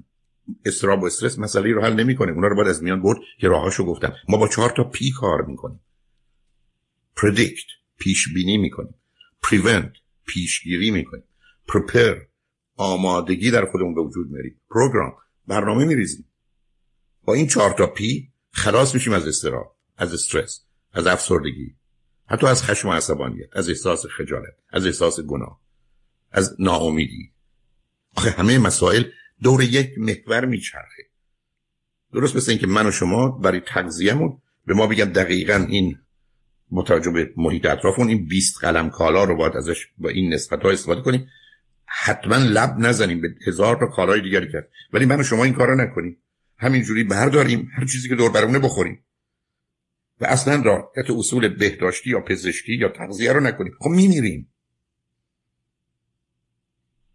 استراب 0.66 1.04
و 1.04 1.06
استرس 1.06 1.40
مسئله 1.40 1.72
رو 1.72 1.82
حل 1.82 1.94
نمی‌کنه. 1.94 2.32
اونا 2.32 2.48
رو 2.48 2.56
باید 2.56 2.68
از 2.68 2.84
میان 2.84 3.02
برد 3.02 3.18
که 3.40 3.48
راهاشو 3.48 3.86
گفتم. 3.86 4.14
ما 4.30 4.38
با 4.38 4.48
چهار 4.48 4.70
تا 4.70 4.84
پی 4.84 5.12
کار 5.12 5.42
می‌کنیم. 5.42 5.80
Predict 7.18 7.72
پیش 7.98 8.34
بینی 8.34 8.58
می‌کنیم. 8.58 8.96
Prevent 9.46 9.98
پیشگیری 10.26 10.92
می‌کنیم. 10.92 11.24
Prepare 11.72 12.28
آمادگی 12.76 13.52
در 13.52 13.66
خودمون 13.66 13.96
به 13.96 14.02
وجود 14.02 14.32
میاریم. 14.32 14.62
پروگرام 14.70 15.14
برنامه 15.48 15.86
میریزیم. 15.86 16.26
با 17.26 17.34
این 17.34 17.48
چهار 17.48 17.72
تا 17.72 17.88
پی 17.88 18.32
خلاص 18.52 18.94
میشیم 18.94 19.14
از 19.14 19.28
استراب 19.28 19.76
از 19.98 20.14
استرس 20.14 20.66
از 20.94 21.08
افسردگی 21.08 21.76
حتی 22.26 22.48
از 22.48 22.64
خشم 22.64 22.88
و 22.88 22.92
عصبانیت 22.92 23.50
از 23.52 23.70
احساس 23.70 24.06
خجالت 24.06 24.56
از 24.70 24.86
احساس 24.86 25.20
گناه 25.20 25.62
از 26.32 26.56
ناامیدی. 26.60 27.32
آخه 28.16 28.30
همه 28.30 28.60
مسائل 28.60 29.04
دور 29.44 29.64
یک 29.64 29.90
محور 29.98 30.46
میچرخه. 30.46 31.04
درست 32.14 32.36
مثل 32.36 32.52
اینکه 32.52 32.68
من 32.68 32.88
و 32.88 32.92
شما 32.92 33.28
برای 33.30 33.60
تغذیهمون 33.60 34.42
به 34.66 34.74
ما 34.74 34.88
بگن 34.88 35.12
دقیقا 35.12 35.66
این 35.70 35.98
متوجه 36.72 37.12
به 37.12 37.34
محیط 37.38 37.66
اطرافون 37.66 38.08
این 38.08 38.26
20 38.28 38.58
قلم 38.58 38.90
کالا 38.90 39.24
رو 39.24 39.36
باید 39.36 39.56
ازش 39.56 39.88
با 39.98 40.10
این 40.10 40.34
نسبت 40.34 40.62
ها 40.64 40.72
استفاده 40.72 41.02
کنیم. 41.02 41.28
حتما 41.96 42.38
لب 42.38 42.76
نزنیم 42.80 43.22
به 43.22 43.36
هزار 43.48 43.76
تا 43.76 43.86
کارهای 43.86 44.22
دیگری 44.22 44.52
کرد. 44.52 44.70
ولی 44.94 45.06
من 45.06 45.20
و 45.20 45.24
شما 45.24 45.44
این 45.44 45.54
کارو 45.54 45.76
نکنیم. 45.76 46.18
همینجوری 46.58 47.04
برداریم 47.04 47.72
هر 47.74 47.86
چیزی 47.86 48.10
که 48.10 48.16
دور 48.16 48.32
برمونه 48.32 48.60
بخوریم. 48.60 49.06
و 50.22 50.26
اصلا 50.26 50.62
رعایت 50.66 51.10
اصول 51.10 51.48
بهداشتی 51.48 52.10
یا 52.10 52.20
پزشکی 52.20 52.76
یا 52.76 52.90
تغذیه 52.90 53.32
رو 53.32 53.40
نکنیم. 53.40 53.74
خب 53.80 53.90
میمیریم. 53.90 54.54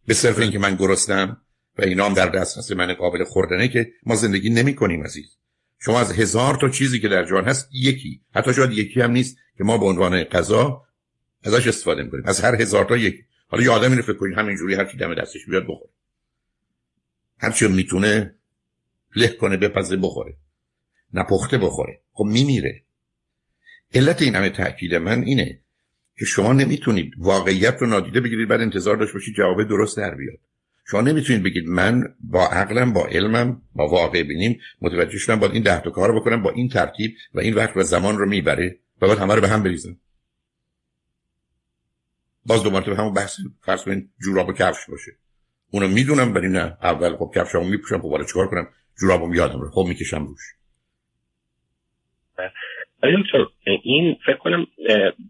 به 0.06 0.14
صرف 0.14 0.38
اینکه 0.38 0.58
من 0.58 0.74
گرستم 0.74 1.42
و 1.78 1.82
اینا 1.82 2.06
هم 2.06 2.14
در 2.14 2.28
دسترس 2.28 2.72
من 2.72 2.94
قابل 2.94 3.24
خوردنه 3.24 3.68
که 3.68 3.92
ما 4.06 4.14
زندگی 4.14 4.50
نمی 4.50 4.74
کنیم 4.74 5.04
عزیز. 5.04 5.36
شما 5.78 6.00
از 6.00 6.12
هزار 6.12 6.54
تا 6.54 6.68
چیزی 6.68 7.00
که 7.00 7.08
در 7.08 7.24
جهان 7.24 7.44
هست 7.44 7.68
یکی. 7.72 8.22
حتی 8.34 8.54
شاید 8.54 8.72
یکی 8.72 9.00
هم 9.00 9.10
نیست 9.10 9.36
که 9.58 9.64
ما 9.64 9.78
به 9.78 9.86
عنوان 9.86 10.24
غذا 10.24 10.82
ازش 11.44 11.66
استفاده 11.66 12.02
می‌کنیم. 12.02 12.24
از 12.26 12.40
هر 12.40 12.62
هزار 12.62 12.84
تا 12.84 12.96
یکی. 12.96 13.27
حالا 13.48 13.62
یه 13.64 13.70
آدمی 13.70 13.96
رو 13.96 14.02
فکر 14.02 14.16
کنید 14.16 14.38
همینجوری 14.38 14.74
هر 14.74 14.84
کی 14.84 14.96
دم 14.96 15.14
دستش 15.14 15.46
بیاد 15.46 15.62
بخوره. 15.68 15.90
هر 17.38 17.50
چی 17.50 17.68
می‌تونه 17.68 18.34
له 19.16 19.28
کنه 19.28 19.56
بپزه 19.56 19.96
بخوره. 19.96 20.36
نپخته 21.14 21.58
بخوره. 21.58 22.00
خب 22.12 22.24
میمیره. 22.24 22.82
علت 23.94 24.22
این 24.22 24.34
همه 24.34 24.50
تاکید 24.50 24.94
من 24.94 25.22
اینه 25.22 25.60
که 26.18 26.24
شما 26.24 26.52
نمی‌تونید 26.52 27.12
واقعیت 27.18 27.76
رو 27.80 27.86
نادیده 27.86 28.20
بگیرید 28.20 28.48
بعد 28.48 28.60
انتظار 28.60 28.96
داشت 28.96 29.14
باشید 29.14 29.34
جواب 29.34 29.68
درست 29.68 29.96
در 29.96 30.14
بیاد. 30.14 30.38
شما 30.90 31.00
نمی‌تونید 31.00 31.42
بگید 31.42 31.66
من 31.66 32.14
با 32.20 32.46
عقلم 32.46 32.92
با 32.92 33.06
علمم 33.06 33.62
با 33.74 33.88
واقع 33.88 34.22
بینیم 34.22 34.60
متوجه 34.80 35.18
شدم 35.18 35.36
باید 35.36 35.52
این 35.52 35.62
ده 35.62 35.80
تا 35.80 35.90
کار 35.90 36.20
بکنم 36.20 36.42
با 36.42 36.50
این 36.50 36.68
ترتیب 36.68 37.14
و 37.34 37.40
این 37.40 37.54
وقت 37.54 37.76
و 37.76 37.82
زمان 37.82 38.18
رو 38.18 38.28
می‌بره 38.28 38.78
و 39.02 39.06
باید 39.06 39.18
همه 39.18 39.34
رو 39.34 39.40
به 39.40 39.48
هم 39.48 39.62
بریزم. 39.62 39.96
باز 42.48 42.64
دو 42.64 42.70
مرتبه 42.70 42.96
همون 42.96 43.14
بحث 43.14 43.36
فرض 43.66 43.84
کنید 43.84 44.10
جوراب 44.24 44.48
و 44.48 44.52
کفش 44.52 44.90
باشه. 44.90 45.12
اونو 45.72 45.88
می‌دونم 45.88 46.34
ولی 46.34 46.48
نه. 46.48 46.76
اول 46.82 47.16
خب 47.16 47.30
کفشامو 47.34 47.68
میپوشم 47.68 48.00
خب 48.00 48.22
چیکار 48.26 48.46
کنم؟ 48.46 48.68
جورابو 49.00 49.34
یادم 49.34 49.60
رو. 49.60 49.70
خب 49.70 49.84
می‌کشم 49.88 50.26
روش. 50.26 50.44
دکتر 53.02 53.46
این 53.82 54.16
فکر 54.26 54.36
کنم 54.36 54.66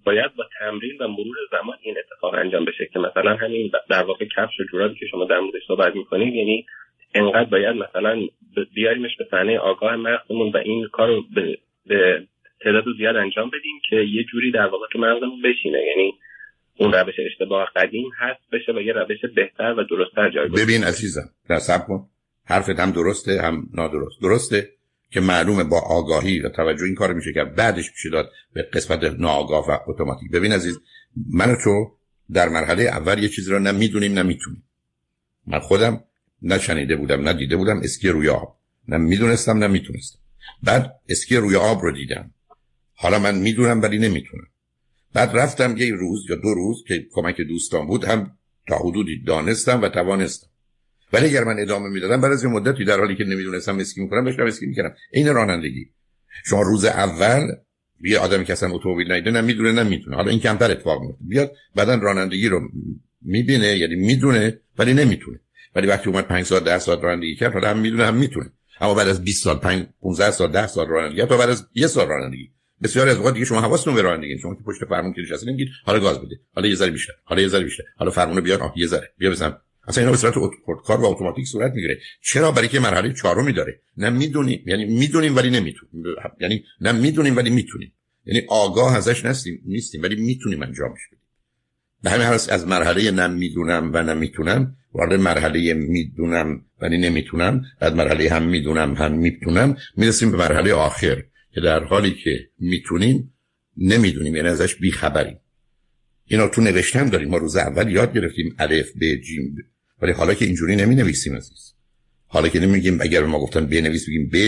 باید 0.04 0.34
با 0.36 0.44
تمرین 0.58 0.96
و 1.00 1.08
مرور 1.08 1.36
زمان 1.50 1.76
این 1.82 1.94
اتفاق 1.98 2.34
انجام 2.34 2.64
بشه 2.64 2.88
که 2.92 2.98
مثلا 2.98 3.36
همین 3.36 3.70
در 3.90 4.02
واقع 4.02 4.24
کفش 4.24 4.60
و 4.60 4.64
جورابی 4.72 4.94
که 4.94 5.06
شما 5.10 5.24
در 5.24 5.40
موردش 5.40 5.62
صحبت 5.66 5.96
می‌کنید 5.96 6.34
یعنی 6.34 6.66
انقدر 7.14 7.50
باید 7.50 7.76
مثلا 7.76 8.26
بیاریمش 8.74 9.16
به 9.18 9.26
صحنه 9.30 9.58
آگاه 9.58 9.96
مغزمون 9.96 10.52
و 10.52 10.56
این 10.56 10.88
کار 10.92 11.08
رو 11.08 11.24
به, 11.34 11.58
به 11.86 12.26
تعداد 12.60 12.84
زیاد 12.98 13.16
انجام 13.16 13.48
بدیم 13.48 13.80
که 13.88 13.96
یه 13.96 14.24
جوری 14.24 14.50
در 14.50 14.66
واقع 14.66 14.86
تو 14.92 14.98
مغزمون 14.98 15.42
بشینه. 15.42 15.78
یعنی 15.78 16.14
اون 16.78 16.92
روش 16.92 17.14
اشتباه 17.26 17.68
قدیم 17.76 18.10
هست 18.18 18.50
بشه 18.52 18.72
و 18.72 18.80
یه 18.80 18.92
روش 18.92 19.18
بهتر 19.36 19.74
و 19.78 19.84
درستتر 19.90 20.30
جای 20.30 20.48
ببین 20.48 20.84
عزیزم 20.84 21.30
در 21.48 21.58
سب 21.58 21.86
کن. 21.86 22.08
حرفت 22.44 22.80
هم 22.80 22.90
درسته 22.90 23.42
هم 23.42 23.68
نادرست. 23.74 24.22
درسته 24.22 24.68
که 25.10 25.20
معلومه 25.20 25.64
با 25.64 25.80
آگاهی 25.80 26.40
و 26.40 26.48
توجه 26.48 26.84
این 26.84 26.94
کار 26.94 27.12
میشه 27.12 27.32
که 27.32 27.44
بعدش 27.44 27.90
میشه 27.90 28.10
داد 28.10 28.30
به 28.52 28.62
قسمت 28.62 29.04
ناآگاه 29.04 29.70
و 29.70 29.78
اتوماتیک. 29.86 30.30
ببین 30.30 30.52
عزیز 30.52 30.78
من 31.32 31.50
و 31.50 31.56
تو 31.64 31.96
در 32.32 32.48
مرحله 32.48 32.82
اول 32.82 33.22
یه 33.22 33.28
چیزی 33.28 33.50
رو 33.50 33.58
نه 33.58 33.72
می‌دونیم 33.72 34.12
نه 34.12 34.22
می‌تونیم. 34.22 34.62
من 35.46 35.58
خودم 35.58 36.04
نشنیده 36.42 36.96
بودم 36.96 37.20
نه 37.20 37.32
دیده 37.32 37.56
بودم 37.56 37.80
اسکی 37.84 38.08
روی 38.08 38.28
آب. 38.28 38.56
نه 38.88 38.96
می‌دونستم 38.96 39.58
نه 39.58 39.66
می‌تونستم. 39.66 40.18
بعد 40.62 41.00
اسکی 41.08 41.36
روی 41.36 41.56
آب 41.56 41.82
رو 41.82 41.92
دیدم. 41.92 42.30
حالا 42.94 43.18
من 43.18 43.38
می‌دونم 43.38 43.82
ولی 43.82 43.98
نمی‌تونم. 43.98 44.46
بعد 45.14 45.30
رفتم 45.34 45.76
یه 45.76 45.94
روز 45.94 46.24
یا 46.30 46.36
دو 46.36 46.54
روز 46.54 46.84
که 46.88 47.06
کمک 47.12 47.40
دوستان 47.40 47.86
بود 47.86 48.04
هم 48.04 48.38
تا 48.68 48.78
حدودی 48.78 49.22
دانستم 49.26 49.82
و 49.82 49.88
توانستم. 49.88 50.46
ولی 51.12 51.26
اگر 51.26 51.44
من 51.44 51.58
ادامه 51.58 51.88
می‌دادم 51.88 52.20
بعد 52.20 52.32
از 52.32 52.44
یه 52.44 52.50
مدتی 52.50 52.84
در 52.84 52.98
حالی 52.98 53.16
که 53.16 53.24
نمی‌دونستم 53.24 53.78
اسکی 53.78 54.00
می‌کنم 54.00 54.24
داشتم 54.24 54.46
اسکی 54.46 54.66
می‌کردم. 54.66 54.94
این 55.12 55.34
رانندگی. 55.34 55.90
شما 56.44 56.62
روز 56.62 56.84
اول 56.84 57.46
یه 58.00 58.18
آدمی 58.18 58.44
که 58.44 58.52
اصلا 58.52 58.74
اتومبیل 58.74 59.12
نیده 59.12 59.30
نه 59.30 59.40
می‌دونه 59.40 60.16
حالا 60.16 60.30
این 60.30 60.40
کمتر 60.40 60.70
اتفاق 60.70 61.02
میفته 61.02 61.24
بیاد 61.24 61.52
بعدا 61.74 61.94
رانندگی 61.94 62.48
رو 62.48 62.60
می‌بینه 63.22 63.76
یعنی 63.76 63.94
می‌دونه 63.94 64.60
ولی 64.78 64.94
نمی‌تونه. 64.94 65.40
ولی 65.74 65.86
وقتی 65.86 66.10
اومد 66.10 66.26
5 66.26 66.44
سال 66.44 66.60
10 66.60 66.78
سال 66.78 67.00
رانندگی 67.02 67.36
کرد 67.36 67.52
حالا 67.52 67.70
هم 67.70 67.78
می‌دونه 67.78 68.04
هم 68.04 68.14
می‌تونه. 68.14 68.52
اما 68.80 68.94
بعد 68.94 69.08
از 69.08 69.24
20 69.24 69.44
سال 69.44 69.56
5 69.58 69.86
15 70.00 70.30
سال 70.30 70.52
10 70.52 70.66
سال 70.66 70.88
رانندگی 70.88 71.26
تا 71.26 71.36
بعد 71.36 71.50
از 71.50 71.66
یه 71.74 71.86
سال 71.86 72.08
رانندگی. 72.08 72.50
بسیاری 72.82 73.10
از 73.10 73.16
اوقات 73.16 73.34
دیگه 73.34 73.46
شما 73.46 73.60
حواستون 73.60 73.94
به 73.94 74.02
رانندگی 74.02 74.38
شما 74.38 74.54
که 74.54 74.62
پشت 74.66 74.84
فرمون 74.84 75.12
که 75.12 75.20
نشسته 75.20 75.46
نمیگید 75.46 75.68
حالا 75.84 76.00
گاز 76.00 76.18
بده. 76.18 76.40
حالا 76.54 76.68
یه 76.68 76.74
ذره 76.74 76.90
بیشتر. 76.90 77.12
حالا 77.24 77.42
یه 77.42 77.48
ذره 77.48 77.64
بیشتر. 77.64 77.84
حالا 77.96 78.10
فرمون 78.10 78.40
بیار. 78.40 78.62
آه 78.62 78.74
یه 78.76 78.86
ذره. 78.86 79.12
بیا 79.18 79.30
بزن. 79.30 79.56
اصلا 79.88 80.02
اینا 80.02 80.10
به 80.10 80.18
صورت 80.18 80.34
کار 80.84 81.00
و 81.00 81.04
اتوماتیک 81.04 81.46
صورت 81.46 81.72
می‌گیره. 81.72 81.98
چرا؟ 82.22 82.52
برای 82.52 82.68
که 82.68 82.80
مرحله 82.80 83.12
چهارمی 83.12 83.52
داره. 83.52 83.80
نه 83.96 84.10
می‌دونیم 84.10 84.64
یعنی 84.66 84.84
می‌دونیم 84.84 85.36
ولی 85.36 85.50
نمی‌تونیم. 85.50 86.04
یعنی 86.40 86.64
نه 86.80 86.92
می‌دونیم 86.92 87.36
ولی 87.36 87.50
می‌تونیم. 87.50 87.92
یعنی 88.26 88.42
آگاه 88.48 88.96
ازش 88.96 89.24
نیستیم 89.24 89.62
نیستیم 89.66 90.02
ولی 90.02 90.16
می‌تونیم 90.16 90.62
انجامش 90.62 91.00
بدیم 91.06 91.24
به 92.02 92.10
همین 92.10 92.26
حالت 92.26 92.48
از 92.52 92.66
مرحله 92.66 93.10
نه 93.10 93.26
می‌دونم 93.26 93.90
و 93.94 94.02
نمی‌تونم 94.02 94.76
وارد 94.92 95.20
مرحله 95.20 95.74
می‌دونم 95.74 96.62
ولی 96.80 96.98
نمی‌تونم 96.98 97.62
بعد 97.80 97.94
مرحله 97.94 98.30
هم 98.30 98.42
می‌دونم 98.42 98.94
هم 98.94 99.12
می‌تونم 99.12 99.76
می‌رسیم 99.96 100.30
به 100.30 100.36
مرحله 100.36 100.72
آخر. 100.72 101.22
که 101.58 101.64
در 101.64 101.84
حالی 101.84 102.14
که 102.14 102.50
می‌تونیم 102.58 103.34
نمی‌دونیم 103.76 104.36
یعنی 104.36 104.48
ازش 104.48 104.74
بیخبریم. 104.74 105.40
اینا 106.24 106.48
تو 106.48 106.60
نوشتن 106.60 107.08
داریم 107.08 107.28
ما 107.28 107.36
روز 107.36 107.56
اول 107.56 107.92
یاد 107.92 108.14
گرفتیم 108.14 108.54
الف 108.58 108.90
ب 109.00 109.14
جیم 109.14 109.56
ولی 110.02 110.12
حالا 110.12 110.34
که 110.34 110.44
اینجوری 110.44 110.76
نمی 110.76 110.94
نویسیم 110.94 111.36
عزیز. 111.36 111.74
حالا 112.26 112.48
که 112.48 112.60
نمیگیم 112.60 113.00
اگر 113.00 113.24
ما 113.24 113.40
گفتن 113.40 113.66
بنویس 113.66 114.08
بگیم 114.08 114.30
ب 114.32 114.38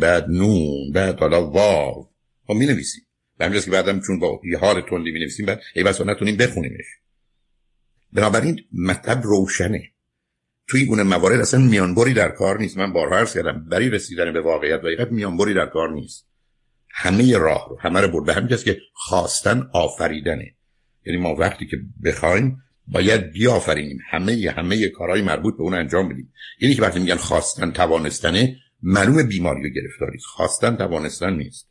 بعد 0.00 0.30
نون 0.30 0.92
بعد 0.92 1.18
حالا 1.18 1.50
واو. 1.50 2.10
خب 2.46 2.54
می 2.54 2.66
نویسیم 2.66 3.02
به 3.38 3.60
که 3.60 3.70
بعدم 3.70 4.00
چون 4.00 4.18
با 4.18 4.40
یه 4.44 4.58
حال 4.58 4.80
تندی 4.80 5.10
می 5.10 5.18
نویسیم 5.18 5.46
بعد 5.46 5.60
ای 5.74 5.82
بسا 5.82 6.04
نتونیم 6.04 6.36
بخونیمش. 6.36 6.86
بنابراین 8.12 8.60
مطلب 8.72 9.22
روشنه. 9.22 9.82
توی 10.66 10.80
این 10.80 11.02
موارد 11.02 11.40
اصلا 11.40 11.60
میانبری 11.60 12.14
در 12.14 12.28
کار 12.28 12.58
نیست. 12.58 12.76
من 12.76 12.92
بارها 12.92 13.18
عرض 13.18 13.34
کردم 13.34 13.68
برای 13.70 13.90
رسیدن 13.90 14.32
به 14.32 14.40
واقعیت 14.40 14.80
و 14.84 14.86
حقیقت 14.86 15.12
میانبری 15.12 15.54
در 15.54 15.66
کار 15.66 15.92
نیست. 15.92 16.33
همه 16.96 17.36
راه 17.38 17.66
رو 17.70 17.78
همه 17.80 18.00
رو 18.00 18.08
برد. 18.08 18.24
به 18.26 18.34
همین 18.34 18.56
که 18.56 18.78
خواستن 18.92 19.70
آفریدنه. 19.72 20.54
یعنی 21.06 21.18
ما 21.20 21.34
وقتی 21.34 21.66
که 21.66 21.76
بخوایم 22.04 22.62
باید 22.86 23.32
بیافرینیم. 23.32 23.98
همه 24.10 24.54
همه 24.56 24.88
کارهای 24.88 25.22
مربوط 25.22 25.56
به 25.56 25.62
اون 25.62 25.74
انجام 25.74 26.08
بدیم. 26.08 26.32
یعنی 26.60 26.74
که 26.74 26.82
وقتی 26.82 27.00
میگن 27.00 27.16
خواستن 27.16 27.70
توانستنه 27.70 28.56
معلوم 28.82 29.22
بیماری 29.22 29.70
و 29.70 29.72
گرفتاری 29.72 30.18
خواستن 30.18 30.76
توانستن 30.76 31.36
نیست. 31.36 31.68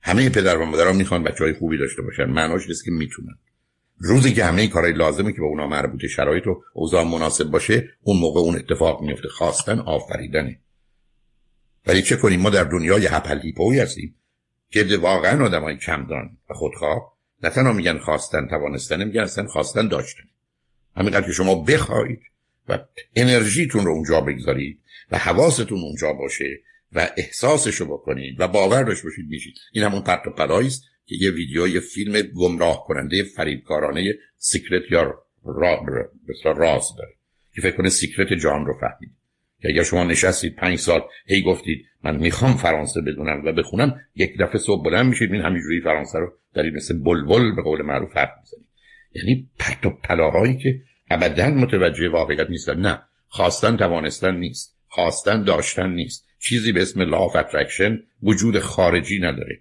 همه 0.00 0.28
پدر 0.30 0.56
و 0.56 0.66
مادران 0.66 0.96
می‌خوان 0.96 1.22
بچه 1.22 1.44
های 1.44 1.52
خوبی 1.52 1.78
داشته 1.78 2.02
باشن. 2.02 2.24
معناش 2.24 2.68
نیست 2.68 2.84
که 2.84 2.90
می‌تونن. 2.90 3.38
روزی 3.98 4.32
که 4.32 4.44
همه 4.44 4.66
کارهای 4.66 4.92
لازمه 4.92 5.32
که 5.32 5.38
به 5.38 5.46
اونا 5.46 5.66
مربوط 5.66 6.06
شرایط 6.06 6.46
و 6.46 6.62
اوضاع 6.72 7.04
مناسب 7.04 7.44
باشه 7.44 7.88
اون 8.02 8.16
موقع 8.20 8.40
اون 8.40 8.56
اتفاق 8.56 9.02
میفته. 9.02 9.28
خواستن 9.28 9.78
آفریدنه. 9.78 10.60
ولی 11.86 12.02
چه 12.02 12.16
کنیم؟ 12.16 12.40
ما 12.40 12.50
در 12.50 12.64
دنیای 12.64 13.06
هپلیپوی 13.06 13.80
هستیم. 13.80 14.14
که 14.70 14.96
واقعا 15.00 15.44
آدم 15.44 15.62
های 15.62 15.76
کمدان 15.76 16.38
و 16.50 16.54
خودخواه 16.54 17.16
نه 17.42 17.50
تنها 17.50 17.72
میگن 17.72 17.98
خواستن 17.98 18.48
توانستن 18.48 19.04
میگن 19.04 19.20
اصلا 19.20 19.46
خواستن 19.46 19.88
داشتن. 19.88 20.24
همینقدر 20.96 21.26
که 21.26 21.32
شما 21.32 21.54
بخواید 21.54 22.20
و 22.68 22.78
انرژیتون 23.16 23.84
رو 23.84 23.92
اونجا 23.92 24.20
بگذارید 24.20 24.80
و 25.10 25.18
حواستون 25.18 25.78
اونجا 25.78 26.12
باشه 26.12 26.60
و 26.92 27.08
احساسشو 27.16 27.84
بکنید 27.84 28.40
و 28.40 28.48
باور 28.48 28.82
داشته 28.82 29.04
باشید 29.04 29.28
میشید. 29.28 29.54
این 29.72 29.84
همون 29.84 30.00
پرت 30.00 30.40
و 30.40 30.62
که 31.06 31.14
یه 31.20 31.30
ویدیو 31.30 31.68
یه 31.68 31.80
فیلم 31.80 32.20
گمراه 32.20 32.84
کننده 32.86 33.22
فریبکارانه 33.22 34.14
secret 34.36 34.82
یا 34.90 35.02
را 35.02 36.12
راز 36.44 36.88
داره 36.98 37.14
که 37.54 37.60
فکر 37.62 37.76
کنه 37.76 37.88
secret 37.88 38.32
جهان 38.32 38.66
رو 38.66 38.78
فهمید. 38.80 39.15
که 39.60 39.68
اگر 39.68 39.82
شما 39.82 40.04
نشستید 40.04 40.56
پنج 40.56 40.78
سال 40.78 41.00
هی 41.26 41.42
گفتید 41.42 41.84
من 42.04 42.16
می‌خوام 42.16 42.56
فرانسه 42.56 43.00
بدونم 43.00 43.42
و 43.44 43.52
بخونم 43.52 44.00
یک 44.14 44.38
دفعه 44.38 44.58
صبح 44.58 44.84
بلند 44.84 45.06
میشید 45.06 45.32
این 45.32 45.42
همینجوری 45.42 45.80
فرانسه 45.80 46.18
رو 46.18 46.32
این 46.56 46.76
مثل 46.76 47.02
بلبل 47.02 47.54
به 47.56 47.62
قول 47.62 47.82
معروف 47.82 48.16
حرف 48.16 48.30
می‌زنید. 48.40 48.66
یعنی 49.12 49.50
پرت 49.58 49.86
و 49.86 49.90
پلاهایی 49.90 50.56
که 50.56 50.80
ابدا 51.10 51.50
متوجه 51.50 52.08
واقعیت 52.08 52.50
نیستن. 52.50 52.80
نه 52.80 53.02
خواستن 53.28 53.76
توانستن 53.76 54.36
نیست. 54.36 54.78
خواستن 54.86 55.42
داشتن 55.42 55.90
نیست. 55.90 56.26
چیزی 56.38 56.72
به 56.72 56.82
اسم 56.82 57.00
law 57.00 57.22
of 57.22 57.36
attraction 57.36 57.98
وجود 58.22 58.58
خارجی 58.58 59.18
نداره. 59.18 59.60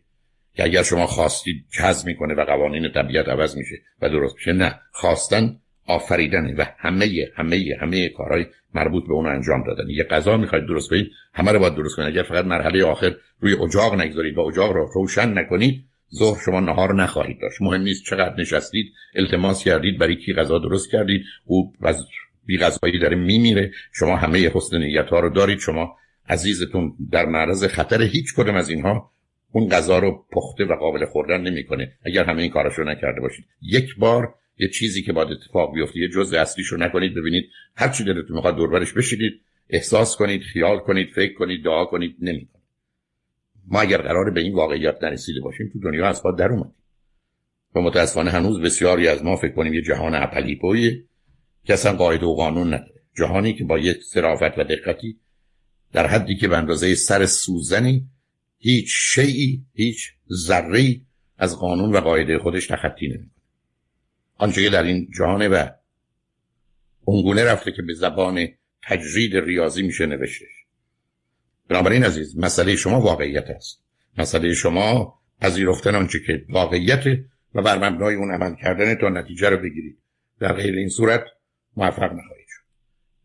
که 0.54 0.64
اگر 0.64 0.84
شما 0.84 1.06
خواستید 1.06 1.66
جذب 1.72 2.08
می‌کنه 2.08 2.34
و 2.34 2.46
قوانین 2.46 2.92
طبیعت 2.92 3.28
عوض 3.28 3.58
میشه 3.58 3.76
و 4.02 4.10
درست 4.10 4.36
میشه. 4.36 4.54
نه 4.54 4.80
خواستن 4.92 5.60
آفریدنه 5.88 6.56
و 6.58 6.66
همه 6.78 7.28
همه 7.36 7.76
همه 7.80 8.10
کارهای 8.10 8.46
مربوط 8.74 9.08
به 9.08 9.14
اون 9.14 9.26
انجام 9.26 9.64
دادن. 9.64 9.90
یه 9.90 10.04
غذا 10.04 10.38
می‌خواید 10.38 10.66
درست 10.66 10.90
کنید 10.90 11.12
همه 11.34 11.52
رو 11.52 11.60
باید 11.60 11.76
درست 11.76 11.96
کنید. 11.96 12.08
اگر 12.08 12.24
فقط 12.24 12.46
مرحله 12.46 12.84
آخر 12.84 13.16
روی 13.40 13.54
اجاق 13.54 13.96
نگذارید 13.96 14.38
و 14.38 14.42
اجاق 14.42 14.72
رو 14.72 14.92
روشن 14.96 15.38
نکنید 15.38 15.86
ظهر 16.16 16.40
شما 16.46 16.60
نهار 16.60 16.96
نخواهید 16.96 17.42
داشت. 17.42 17.62
مهم 17.62 17.82
نیست 17.82 18.04
چقدر 18.04 18.36
نشستید 18.40 18.86
التماس 19.16 19.64
کردید 19.64 19.98
برای 20.00 20.16
کی 20.16 20.34
غذا 20.34 20.60
درست 20.60 20.92
کردید. 20.92 21.24
او 21.46 21.74
از 21.82 22.06
بی 22.46 22.58
غذایی 22.58 23.00
داره 23.00 23.16
میمیره. 23.16 23.72
شما 23.94 24.16
همه 24.16 24.52
حسن 24.54 24.78
نیت 24.78 25.10
ها 25.10 25.20
رو 25.20 25.30
دارید. 25.30 25.60
شما 25.60 25.96
عزیزتون 26.30 26.94
در 27.12 27.26
معرض 27.26 27.64
خطر 27.64 28.02
هیچ 28.02 28.34
کدوم 28.36 28.56
از 28.56 28.70
اینها 28.70 29.12
اون 29.52 29.70
غذا 29.70 30.00
رو 30.00 30.26
پخته 30.32 30.66
و 30.66 30.76
قابل 30.76 31.06
خوردن 31.06 31.42
نمی‌کنه. 31.42 31.92
اگر 32.06 32.24
همه 32.24 32.42
این 32.42 32.52
کاراشو 32.52 32.84
نکرده 32.84 33.22
باشید. 33.22 33.46
یک 33.62 33.96
بار 33.98 34.36
یه 34.58 34.68
چیزی 34.70 35.02
که 35.04 35.14
باید 35.14 35.32
اتفاق 35.32 35.74
بیفته 35.74 36.00
یه 36.00 36.10
جزء 36.10 36.42
اصلیش 36.42 36.68
رو 36.68 36.78
نکنید 36.78 37.16
ببینید 37.16 37.50
هر 37.76 37.90
چی 37.90 38.04
دلتون 38.04 38.36
می‌خواد 38.36 38.56
دوربرش 38.56 38.94
بشینید 38.94 39.42
احساس 39.70 40.16
کنید 40.16 40.42
خیال 40.42 40.80
کنید 40.80 41.10
فکر 41.16 41.34
کنید 41.34 41.64
دعا 41.64 41.86
کنید 41.86 42.16
نمی‌کنید. 42.20 42.66
ما 43.68 43.82
اگر 43.82 44.02
قرار 44.02 44.32
به 44.32 44.42
این 44.42 44.54
واقعیت 44.54 45.04
نرسیده 45.04 45.42
باشیم 45.42 45.70
تو 45.74 45.80
دنیا 45.80 46.08
از 46.08 46.24
در 46.38 46.52
اومدیم. 46.52 46.76
و 47.76 47.82
متاسفانه 47.82 48.32
هنوز 48.32 48.62
بسیاری 48.62 49.08
از 49.08 49.24
ما 49.24 49.36
فکر 49.36 49.52
کنیم 49.52 49.74
یه 49.74 49.82
جهان 49.82 50.16
اپلیپویه 50.16 51.04
که 51.64 51.74
اصلا 51.74 51.94
قاعده 51.94 52.26
و 52.26 52.36
قانون 52.36 52.68
نداره. 52.68 53.02
جهانی 53.18 53.54
که 53.54 53.64
با 53.64 53.80
یک 53.80 53.98
صرافت 54.04 54.58
و 54.58 54.64
دقتی 54.64 55.20
در 55.94 56.08
حدی 56.08 56.36
که 56.36 56.48
به 56.48 56.58
اندازه 56.58 56.96
سر 56.96 57.26
سوزنی 57.26 58.06
هیچ 58.58 58.88
شیعی 58.90 59.66
هیچ 59.74 60.12
ذره 60.32 61.02
از 61.38 61.60
قانون 61.60 61.92
و 61.92 61.98
قاعده 62.00 62.40
خودش 62.40 62.68
تخطی 62.68 63.08
نمی‌کنه. 63.08 63.35
آنچه 64.38 64.64
که 64.64 64.70
در 64.70 64.84
این 64.84 65.08
جهان 65.18 65.48
و 65.48 65.68
اونگونه 67.06 67.46
رفته 67.46 67.72
که 67.72 67.82
به 67.82 67.94
زبان 67.94 68.48
تجرید 68.84 69.36
ریاضی 69.36 69.84
میشه 69.84 70.06
نوشتش 70.06 70.56
بنابراین 71.70 72.04
عزیز 72.04 72.40
مسئله 72.40 72.76
شما 72.76 73.02
واقعیت 73.02 73.50
است. 73.50 73.84
مسئله 74.18 74.54
شما 74.54 75.14
پذیرفتن 75.42 75.96
آنچه 75.96 76.20
که 76.28 76.46
واقعیت 76.50 77.04
و 77.56 77.62
بر 77.62 77.90
مبنای 77.90 78.16
اون 78.16 78.32
عمل 78.32 78.56
کردن 78.56 78.96
تا 78.96 79.10
نتیجه 79.10 79.50
رو 79.50 79.58
بگیرید. 79.58 79.98
در 80.40 80.54
غیر 80.54 80.76
این 80.76 80.90
صورت 80.90 81.26
موفق 81.78 82.04
نخواهید 82.04 82.48
شد. 82.48 82.64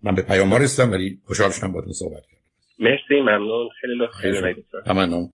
من 0.03 0.15
به 0.15 0.23
پیام 0.23 0.55
رسیدم 0.55 0.93
ولی 0.93 1.21
خوشحال 1.25 1.51
شدم 1.51 1.73
باهاتون 1.73 1.93
صحبت 1.93 2.23
کردم. 2.23 2.43
مرسی 2.79 3.21
ممنون. 3.21 3.69
خیلی 3.81 3.95
لطف. 3.99 4.89